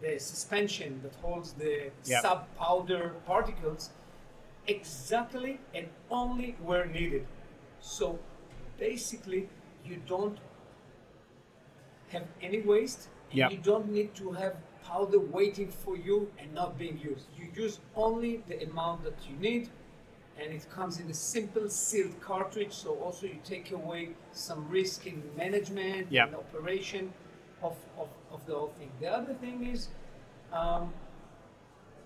the 0.02 0.20
suspension 0.20 1.00
that 1.04 1.16
holds 1.22 1.54
the 1.54 1.92
Yeah. 2.06 2.22
sub 2.22 2.46
powder 2.58 3.14
particles 3.26 3.92
exactly 4.68 5.60
and 5.74 5.88
only 6.12 6.56
where 6.64 6.86
needed. 6.86 7.26
So 7.80 8.20
basically, 8.78 9.48
you 9.86 10.02
don't 10.08 10.38
have 12.10 12.28
any 12.42 12.62
waste, 12.62 13.10
and 13.30 13.38
Yeah. 13.40 13.50
you 13.50 13.58
don't 13.58 13.90
need 13.90 14.14
to 14.16 14.32
have 14.32 14.56
powder 14.88 15.20
waiting 15.20 15.70
for 15.70 15.96
you 15.98 16.32
and 16.40 16.54
not 16.54 16.78
being 16.78 16.98
used. 17.00 17.26
You 17.38 17.48
use 17.64 17.80
only 17.96 18.44
the 18.48 18.64
amount 18.64 19.04
that 19.04 19.18
you 19.30 19.36
need, 19.38 19.70
and 20.40 20.54
it 20.54 20.66
comes 20.70 21.00
in 21.00 21.10
a 21.10 21.14
simple 21.14 21.70
sealed 21.70 22.20
cartridge. 22.22 22.74
So 22.74 22.90
also 22.96 23.26
you 23.26 23.40
take 23.44 23.72
away 23.72 24.10
some 24.32 24.68
risk 24.70 25.08
in 25.08 25.24
management 25.38 26.08
Yeah. 26.12 26.26
and 26.28 26.36
operation 26.36 27.14
of, 27.62 27.76
of, 27.98 28.10
of 28.32 28.46
the 28.46 28.54
whole 28.54 28.74
thing. 28.78 28.92
The 29.00 29.08
other 29.08 29.34
thing 29.34 29.66
is 29.74 29.88
um, 30.54 30.94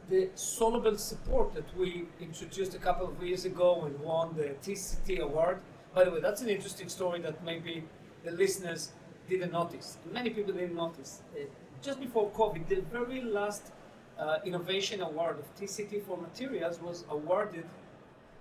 the 0.09 0.29
soluble 0.35 0.97
support 0.97 1.53
that 1.53 1.77
we 1.77 2.05
introduced 2.19 2.73
a 2.75 2.79
couple 2.79 3.07
of 3.07 3.21
years 3.23 3.45
ago 3.45 3.83
and 3.85 3.99
won 3.99 4.35
the 4.35 4.49
TCT 4.63 5.19
award. 5.19 5.59
By 5.93 6.03
the 6.05 6.11
way, 6.11 6.19
that's 6.19 6.41
an 6.41 6.49
interesting 6.49 6.89
story 6.89 7.19
that 7.21 7.43
maybe 7.43 7.83
the 8.23 8.31
listeners 8.31 8.91
didn't 9.27 9.51
notice. 9.51 9.97
Many 10.11 10.29
people 10.31 10.53
didn't 10.53 10.75
notice. 10.75 11.21
Uh, 11.35 11.45
just 11.81 11.99
before 11.99 12.29
COVID, 12.31 12.67
the 12.67 12.81
very 12.91 13.21
last 13.21 13.71
uh, 14.17 14.37
innovation 14.45 15.01
award 15.01 15.39
of 15.39 15.55
TCT 15.55 16.03
for 16.03 16.17
materials 16.17 16.81
was 16.81 17.05
awarded 17.09 17.65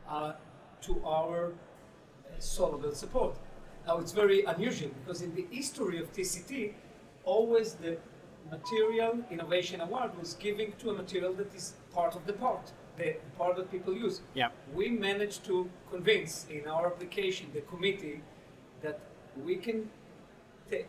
uh, 0.09 0.33
to 0.83 1.03
our 1.05 1.47
uh, 1.47 1.51
soluble 2.39 2.95
support. 2.95 3.37
Now 3.87 3.99
it's 3.99 4.13
very 4.13 4.45
unusual 4.45 4.91
because 5.01 5.23
in 5.23 5.35
the 5.35 5.47
history 5.51 5.99
of 5.99 6.13
TCT, 6.13 6.73
always 7.25 7.75
the 7.75 7.97
material 8.51 9.19
innovation 9.31 9.81
award 9.81 10.19
was 10.19 10.35
giving 10.35 10.73
to 10.81 10.91
a 10.91 10.95
material 10.95 11.33
that 11.35 11.55
is 11.55 11.75
part 11.95 12.17
of 12.17 12.27
the 12.27 12.33
part, 12.33 12.73
the 12.97 13.17
part 13.37 13.57
that 13.57 13.71
people 13.71 13.95
use. 13.95 14.21
Yeah. 14.35 14.49
We 14.75 14.89
managed 14.91 15.45
to 15.47 15.69
convince 15.91 16.47
in 16.51 16.67
our 16.67 16.87
application 16.87 17.49
the 17.53 17.61
committee 17.63 18.21
that 18.83 19.01
we 19.45 19.57
can. 19.57 19.91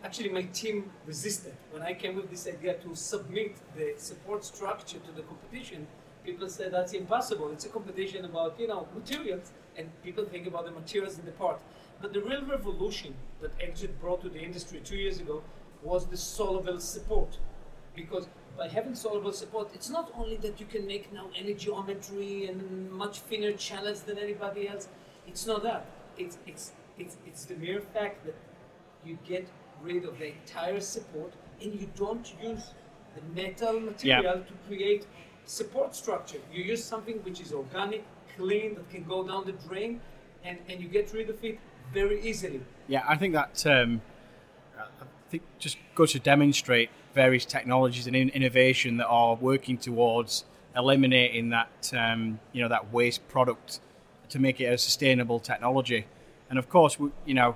Actually, 0.04 0.30
my 0.30 0.42
team 0.42 0.92
resisted 1.06 1.54
when 1.72 1.82
I 1.82 1.94
came 1.94 2.16
with 2.16 2.30
this 2.30 2.48
idea 2.48 2.74
to 2.76 2.96
submit 2.96 3.56
the 3.78 3.94
support 3.96 4.44
structure 4.44 4.98
to 5.00 5.12
the 5.14 5.22
competition. 5.22 5.88
People 6.26 6.50
said 6.50 6.74
that's 6.74 6.92
impossible. 6.94 7.50
It's 7.52 7.66
a 7.66 7.70
competition 7.70 8.26
about 8.26 8.60
you 8.60 8.68
know 8.68 8.88
materials, 8.94 9.52
and 9.78 9.90
people 10.04 10.26
think 10.26 10.48
about 10.48 10.66
the 10.66 10.72
materials 10.72 11.18
in 11.18 11.26
the 11.26 11.32
part. 11.32 11.62
But 12.02 12.12
the 12.12 12.22
real 12.22 12.46
revolution 12.46 13.14
that 13.42 13.58
XJet 13.60 14.00
brought 14.02 14.22
to 14.24 14.30
the 14.30 14.40
industry 14.40 14.82
two 14.84 14.98
years 14.98 15.20
ago 15.20 15.42
was 15.82 16.06
the 16.08 16.18
soluble 16.18 16.80
support. 16.80 17.38
Because 17.96 18.28
by 18.58 18.68
having 18.68 18.96
soluble 18.96 19.32
support, 19.32 19.70
it's 19.74 19.90
not 19.90 20.12
only 20.18 20.36
that 20.38 20.60
you 20.60 20.66
can 20.66 20.86
make 20.86 21.12
now 21.14 21.30
any 21.38 21.54
geometry 21.54 22.48
and 22.48 22.92
much 22.92 23.20
thinner 23.20 23.54
channels 23.54 24.02
than 24.02 24.18
anybody 24.18 24.68
else. 24.68 24.90
It's 25.26 25.46
not 25.46 25.64
that. 25.64 25.86
It's 26.18 26.38
it's 26.46 26.74
it's 26.98 27.16
it's 27.26 27.46
the 27.46 27.56
mere 27.56 27.80
fact 27.80 28.26
that 28.26 28.36
you 29.06 29.18
get 29.26 29.48
rid 29.84 30.06
of 30.06 30.18
the 30.20 30.28
entire 30.28 30.80
support 30.80 31.34
and 31.62 31.74
you 31.74 31.90
don't 31.96 32.34
use 32.42 32.72
the 33.16 33.42
metal 33.42 33.80
material 33.80 34.44
to 34.48 34.54
create 34.68 35.06
support 35.46 35.96
structure. 35.96 36.38
You 36.54 36.64
use 36.64 36.84
something 36.84 37.18
which 37.24 37.42
is 37.42 37.54
organic, 37.54 38.04
clean, 38.38 38.76
that 38.76 38.90
can 38.90 39.04
go 39.04 39.28
down 39.28 39.46
the 39.46 39.54
drain, 39.54 40.00
and, 40.44 40.58
and 40.70 40.80
you 40.80 40.88
get 40.88 41.12
rid 41.14 41.30
of 41.30 41.44
it 41.44 41.60
very 41.94 42.22
easily. 42.22 42.62
Yeah, 42.88 43.04
I 43.08 43.16
think 43.18 43.34
that 43.34 43.66
um, 43.66 44.02
I 44.78 44.84
think 45.30 45.44
just 45.58 45.78
goes 45.96 46.12
to 46.14 46.20
demonstrate 46.20 46.90
various 47.14 47.46
technologies 47.46 48.08
and 48.08 48.16
in- 48.16 48.30
innovation 48.30 48.98
that 48.98 49.08
are 49.08 49.36
working 49.36 49.78
towards 49.78 50.46
eliminating 50.76 51.50
that 51.50 51.92
um, 51.98 52.40
you 52.54 52.62
know 52.62 52.70
that 52.70 52.94
waste 52.94 53.28
product 53.28 53.80
to 54.30 54.40
make 54.40 54.62
it 54.62 54.66
a 54.66 54.78
sustainable 54.78 55.40
technology. 55.40 56.06
And 56.50 56.58
of 56.58 56.70
course, 56.70 57.00
we, 57.00 57.10
you 57.26 57.34
know, 57.34 57.56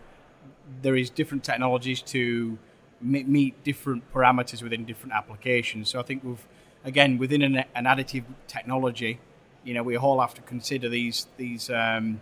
there 0.82 0.96
is 0.96 1.10
different 1.10 1.44
technologies 1.44 2.02
to 2.02 2.58
meet 3.02 3.64
different 3.64 4.12
parameters 4.14 4.64
within 4.64 4.86
different 4.86 5.14
applications. 5.14 5.90
So 5.90 6.00
I 6.00 6.04
think 6.04 6.24
we've 6.24 6.48
again 6.84 7.18
within 7.18 7.42
an, 7.42 7.66
an 7.76 7.86
additive 7.86 8.24
technology, 8.48 9.20
you 9.64 9.74
know, 9.74 9.84
we 9.84 9.98
all 9.98 10.20
have 10.20 10.34
to 10.36 10.42
consider 10.42 10.90
these 10.90 11.28
these 11.38 11.70
um, 11.70 12.22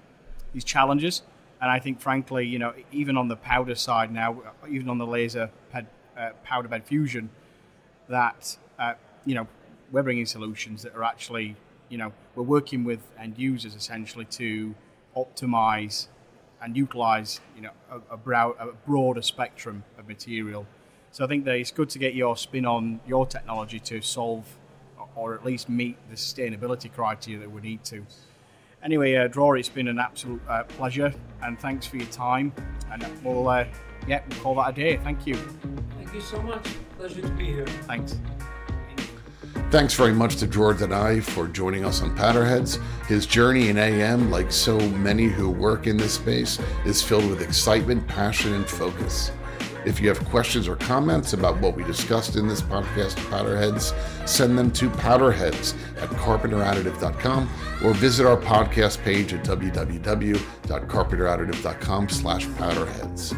these 0.54 0.64
challenges. 0.64 1.22
And 1.62 1.70
I 1.70 1.78
think, 1.78 2.02
frankly, 2.02 2.48
you 2.48 2.58
know, 2.58 2.74
even 2.92 3.18
on 3.18 3.28
the 3.28 3.36
powder 3.36 3.76
side 3.76 4.12
now, 4.12 4.42
even 4.68 4.90
on 4.90 4.98
the 4.98 5.06
laser 5.06 5.52
ped, 5.72 5.86
uh, 6.18 6.32
powder 6.44 6.68
bed 6.68 6.86
fusion, 6.86 7.30
that 8.10 8.58
uh, 8.80 8.94
you 9.26 9.36
know 9.36 9.48
we're 9.92 10.04
bringing 10.04 10.26
solutions 10.26 10.82
that 10.84 10.96
are 10.96 11.04
actually, 11.04 11.56
you 11.90 11.98
know, 11.98 12.14
we're 12.36 12.44
working 12.44 12.84
with 12.84 13.00
end 13.20 13.38
users 13.38 13.76
essentially 13.76 14.26
to 14.26 14.74
optimize 15.16 16.08
and 16.62 16.78
utilize, 16.78 17.42
you 17.56 17.62
know, 17.62 17.72
a, 17.92 18.14
a, 18.14 18.18
brow, 18.18 18.56
a 18.60 18.68
broader 18.88 19.22
spectrum 19.22 19.84
of 19.98 20.08
material. 20.08 20.66
So 21.12 21.26
I 21.26 21.28
think 21.28 21.46
that 21.46 21.56
it's 21.56 21.72
good 21.72 21.90
to 21.90 22.00
get 22.00 22.14
your 22.14 22.38
spin 22.38 22.66
on 22.66 23.00
your 23.08 23.26
technology 23.26 23.80
to 23.80 24.02
solve 24.02 24.46
or 25.16 25.34
at 25.34 25.46
least 25.46 25.70
meet 25.70 25.98
the 26.10 26.16
sustainability 26.16 26.92
criteria 26.92 27.40
that 27.40 27.52
we 27.52 27.62
need 27.62 27.84
to. 27.86 28.06
Anyway, 28.84 29.16
uh, 29.16 29.28
Dror, 29.28 29.58
it's 29.58 29.70
been 29.70 29.88
an 29.88 30.00
absolute 30.00 30.42
uh, 30.50 30.64
pleasure, 30.64 31.14
and 31.44 31.60
thanks 31.60 31.86
for 31.86 31.98
your 31.98 32.08
time. 32.08 32.52
And 32.92 33.06
we'll, 33.24 33.48
uh, 33.48 33.66
yeah, 34.08 34.22
we'll 34.30 34.40
call 34.40 34.56
that 34.56 34.70
a 34.70 34.74
day. 34.74 34.98
Thank 34.98 35.28
you. 35.28 35.36
Thank 35.36 36.14
you 36.14 36.22
so 36.22 36.42
much. 36.42 36.68
Pleasure 36.98 37.22
to 37.22 37.30
be 37.30 37.46
here. 37.46 37.68
Thanks. 37.68 38.20
Thanks 39.72 39.94
very 39.94 40.14
much 40.14 40.36
to 40.36 40.48
Dror 40.48 40.74
Danai 40.74 41.24
for 41.24 41.48
joining 41.48 41.86
us 41.86 42.02
on 42.02 42.14
Powderheads. 42.14 42.78
His 43.08 43.26
journey 43.26 43.70
in 43.70 43.78
AM, 43.78 44.30
like 44.30 44.52
so 44.52 44.78
many 44.90 45.28
who 45.28 45.50
work 45.50 45.88
in 45.88 45.96
this 45.96 46.16
space, 46.16 46.60
is 46.84 47.02
filled 47.02 47.30
with 47.30 47.42
excitement, 47.42 48.06
passion, 48.06 48.52
and 48.52 48.68
focus. 48.68 49.32
If 49.86 50.02
you 50.02 50.10
have 50.10 50.20
questions 50.26 50.68
or 50.68 50.76
comments 50.76 51.32
about 51.32 51.58
what 51.62 51.78
we 51.78 51.86
discussed 51.86 52.36
in 52.36 52.50
this 52.50 52.62
podcast, 52.62 53.16
Powderheads, 53.30 53.94
send 54.26 54.58
them 54.58 54.72
to 54.72 54.90
powderheads 54.90 55.74
at 56.02 56.10
carpenteradditive.com 56.10 57.50
or 57.82 57.94
visit 57.94 58.26
our 58.26 58.36
podcast 58.36 59.02
page 59.04 59.34
at 59.34 59.46
www.carpenteradditive.com 59.46 62.10
slash 62.10 62.46
powderheads. 62.58 63.34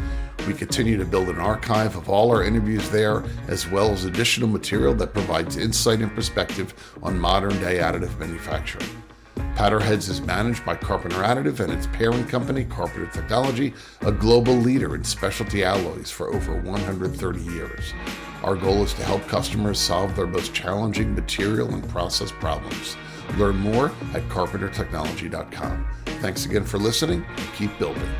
We 0.46 0.52
continue 0.52 0.98
to 0.98 1.06
build 1.06 1.30
an 1.30 1.38
archive 1.38 1.96
of 1.96 2.10
all 2.10 2.30
our 2.30 2.44
interviews 2.44 2.90
there, 2.90 3.24
as 3.48 3.66
well 3.68 3.90
as 3.90 4.04
additional 4.04 4.48
material 4.48 4.94
that 4.94 5.14
provides 5.14 5.56
insight 5.56 6.00
and 6.00 6.14
perspective 6.14 6.74
on 7.02 7.18
modern 7.18 7.58
day 7.60 7.78
additive 7.78 8.18
manufacturing. 8.18 8.88
Powderheads 9.54 10.08
is 10.08 10.20
managed 10.20 10.66
by 10.66 10.74
Carpenter 10.74 11.22
Additive 11.22 11.60
and 11.60 11.72
its 11.72 11.86
parent 11.86 12.28
company, 12.28 12.64
Carpenter 12.64 13.06
Technology, 13.06 13.72
a 14.02 14.12
global 14.12 14.54
leader 14.54 14.94
in 14.96 15.04
specialty 15.04 15.64
alloys 15.64 16.10
for 16.10 16.34
over 16.34 16.60
130 16.60 17.40
years. 17.40 17.94
Our 18.42 18.56
goal 18.56 18.82
is 18.82 18.92
to 18.94 19.04
help 19.04 19.26
customers 19.28 19.78
solve 19.78 20.14
their 20.14 20.26
most 20.26 20.52
challenging 20.52 21.14
material 21.14 21.72
and 21.72 21.88
process 21.88 22.32
problems. 22.32 22.96
Learn 23.38 23.56
more 23.56 23.86
at 24.12 24.28
carpentertechnology.com. 24.28 25.86
Thanks 26.20 26.44
again 26.44 26.64
for 26.64 26.78
listening 26.78 27.24
and 27.24 27.52
keep 27.54 27.78
building. 27.78 28.10